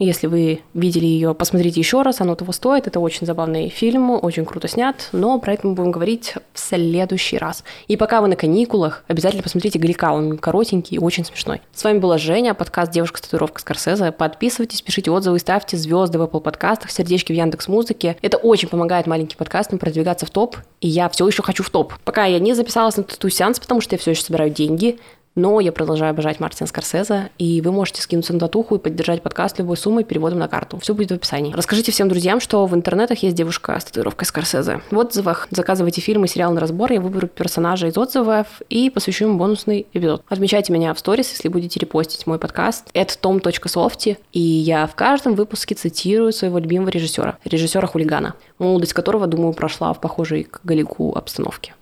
Если 0.00 0.26
вы 0.26 0.60
видели 0.74 1.06
ее, 1.06 1.34
посмотрите 1.34 1.78
еще 1.78 2.02
раз, 2.02 2.20
оно 2.20 2.34
того 2.34 2.50
стоит. 2.50 2.88
Это 2.88 2.98
очень 2.98 3.28
забавный 3.28 3.68
фильм, 3.68 4.10
очень 4.10 4.44
круто 4.44 4.66
снят, 4.66 5.08
но 5.12 5.38
про 5.38 5.52
это 5.52 5.68
мы 5.68 5.74
будем 5.74 5.92
говорить 5.92 6.34
в 6.52 6.58
следующий 6.58 7.38
раз. 7.38 7.62
И 7.86 7.96
пока 7.96 8.20
вы 8.20 8.26
на 8.26 8.34
каникулах, 8.34 9.04
обязательно 9.06 9.44
посмотрите 9.44 9.78
Галика, 9.78 10.12
он 10.12 10.36
коротенький 10.36 10.96
и 10.96 10.98
очень 10.98 11.24
смешной. 11.24 11.60
С 11.72 11.84
вами 11.84 11.98
была 11.98 12.18
Женя, 12.18 12.54
подкаст 12.54 12.90
«Девушка 12.90 13.18
с 13.18 13.20
татуировкой 13.20 13.60
Скорсезе». 13.60 14.10
Подписывайтесь, 14.10 14.82
пишите 14.82 15.12
отзывы, 15.12 15.38
ставьте 15.38 15.76
звезды 15.76 16.18
в 16.18 16.22
Apple 16.22 16.40
подкастах, 16.40 16.90
сердечки 16.90 17.32
в 17.32 17.36
Яндекс 17.36 17.68
Музыке. 17.68 18.16
Это 18.20 18.36
очень 18.36 18.68
помогает 18.68 19.06
маленьким 19.06 19.38
подкастам 19.38 19.78
продвигаться 19.78 20.26
в 20.26 20.30
топ, 20.30 20.56
и 20.80 20.88
я 20.88 21.08
все 21.08 21.24
еще 21.24 21.44
хочу 21.44 21.62
в 21.62 21.70
топ. 21.70 21.94
Пока 22.04 22.24
я 22.24 22.40
не 22.40 22.54
записалась 22.54 22.96
на 22.96 23.04
тату-сеанс, 23.04 23.60
потому 23.60 23.80
что 23.80 23.94
я 23.94 23.98
все 24.00 24.10
еще 24.10 24.22
собираю 24.22 24.50
деньги, 24.50 24.98
но 25.34 25.60
я 25.60 25.72
продолжаю 25.72 26.10
обожать 26.10 26.40
Мартина 26.40 26.66
Скорсезе, 26.66 27.30
и 27.38 27.60
вы 27.60 27.72
можете 27.72 28.02
скинуться 28.02 28.32
на 28.32 28.40
татуху 28.40 28.76
и 28.76 28.78
поддержать 28.78 29.22
подкаст 29.22 29.58
любой 29.58 29.76
суммой 29.76 30.04
переводом 30.04 30.38
на 30.38 30.48
карту. 30.48 30.78
Все 30.78 30.94
будет 30.94 31.10
в 31.10 31.14
описании. 31.14 31.52
Расскажите 31.52 31.92
всем 31.92 32.08
друзьям, 32.08 32.40
что 32.40 32.64
в 32.66 32.74
интернетах 32.74 33.18
есть 33.22 33.36
девушка 33.36 33.78
с 33.78 33.84
татуировкой 33.84 34.26
Скорсезе. 34.26 34.80
В 34.90 34.98
отзывах 34.98 35.48
заказывайте 35.50 36.00
фильмы, 36.00 36.28
сериалы 36.28 36.54
на 36.54 36.60
разбор, 36.60 36.92
я 36.92 37.00
выберу 37.00 37.26
персонажа 37.26 37.88
из 37.88 37.98
отзывов 37.98 38.62
и 38.68 38.90
посвящу 38.90 39.26
ему 39.26 39.38
бонусный 39.38 39.86
эпизод. 39.92 40.22
Отмечайте 40.28 40.72
меня 40.72 40.94
в 40.94 40.98
сторис, 40.98 41.30
если 41.30 41.48
будете 41.48 41.80
репостить 41.80 42.26
мой 42.26 42.38
подкаст. 42.38 42.88
Это 42.94 43.14
tom.softy, 43.14 44.18
и 44.32 44.40
я 44.40 44.86
в 44.86 44.94
каждом 44.94 45.34
выпуске 45.34 45.74
цитирую 45.74 46.32
своего 46.32 46.58
любимого 46.58 46.88
режиссера, 46.90 47.38
режиссера-хулигана, 47.44 48.34
молодость 48.58 48.92
которого, 48.92 49.26
думаю, 49.26 49.52
прошла 49.52 49.92
в 49.92 50.00
похожей 50.00 50.44
к 50.44 50.60
Галику 50.64 51.14
обстановке. 51.16 51.74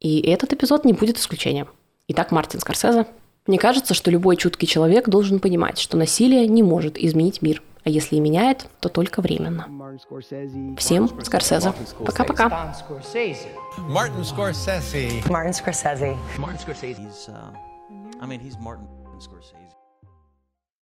И 0.00 0.20
этот 0.20 0.52
эпизод 0.52 0.84
не 0.84 0.92
будет 0.92 1.18
исключением. 1.18 1.68
Итак, 2.06 2.32
Мартин 2.32 2.60
Скорсезе. 2.60 3.06
Мне 3.46 3.58
кажется, 3.58 3.94
что 3.94 4.10
любой 4.10 4.36
чуткий 4.36 4.68
человек 4.68 5.08
должен 5.08 5.38
понимать, 5.40 5.78
что 5.78 5.96
насилие 5.96 6.46
не 6.46 6.62
может 6.62 6.98
изменить 6.98 7.40
мир. 7.40 7.62
А 7.82 7.88
если 7.90 8.16
и 8.16 8.20
меняет, 8.20 8.66
то 8.80 8.90
только 8.90 9.22
временно. 9.22 9.66
Всем 10.78 11.08
Скорсезе. 11.22 11.72
Пока-пока. 12.04 12.48
Мартин 12.48 12.74
Скорсезе. 12.74 13.48
Мартин 13.78 14.24
Скорсезе. 14.24 16.16
Scorsese. 16.58 16.94
He's, 16.94 17.28
uh, 17.28 17.52
I 18.20 18.26
mean, 18.26 18.40
he's 18.40 18.58
Martin 18.58 18.84
Scorsese. 18.86 18.93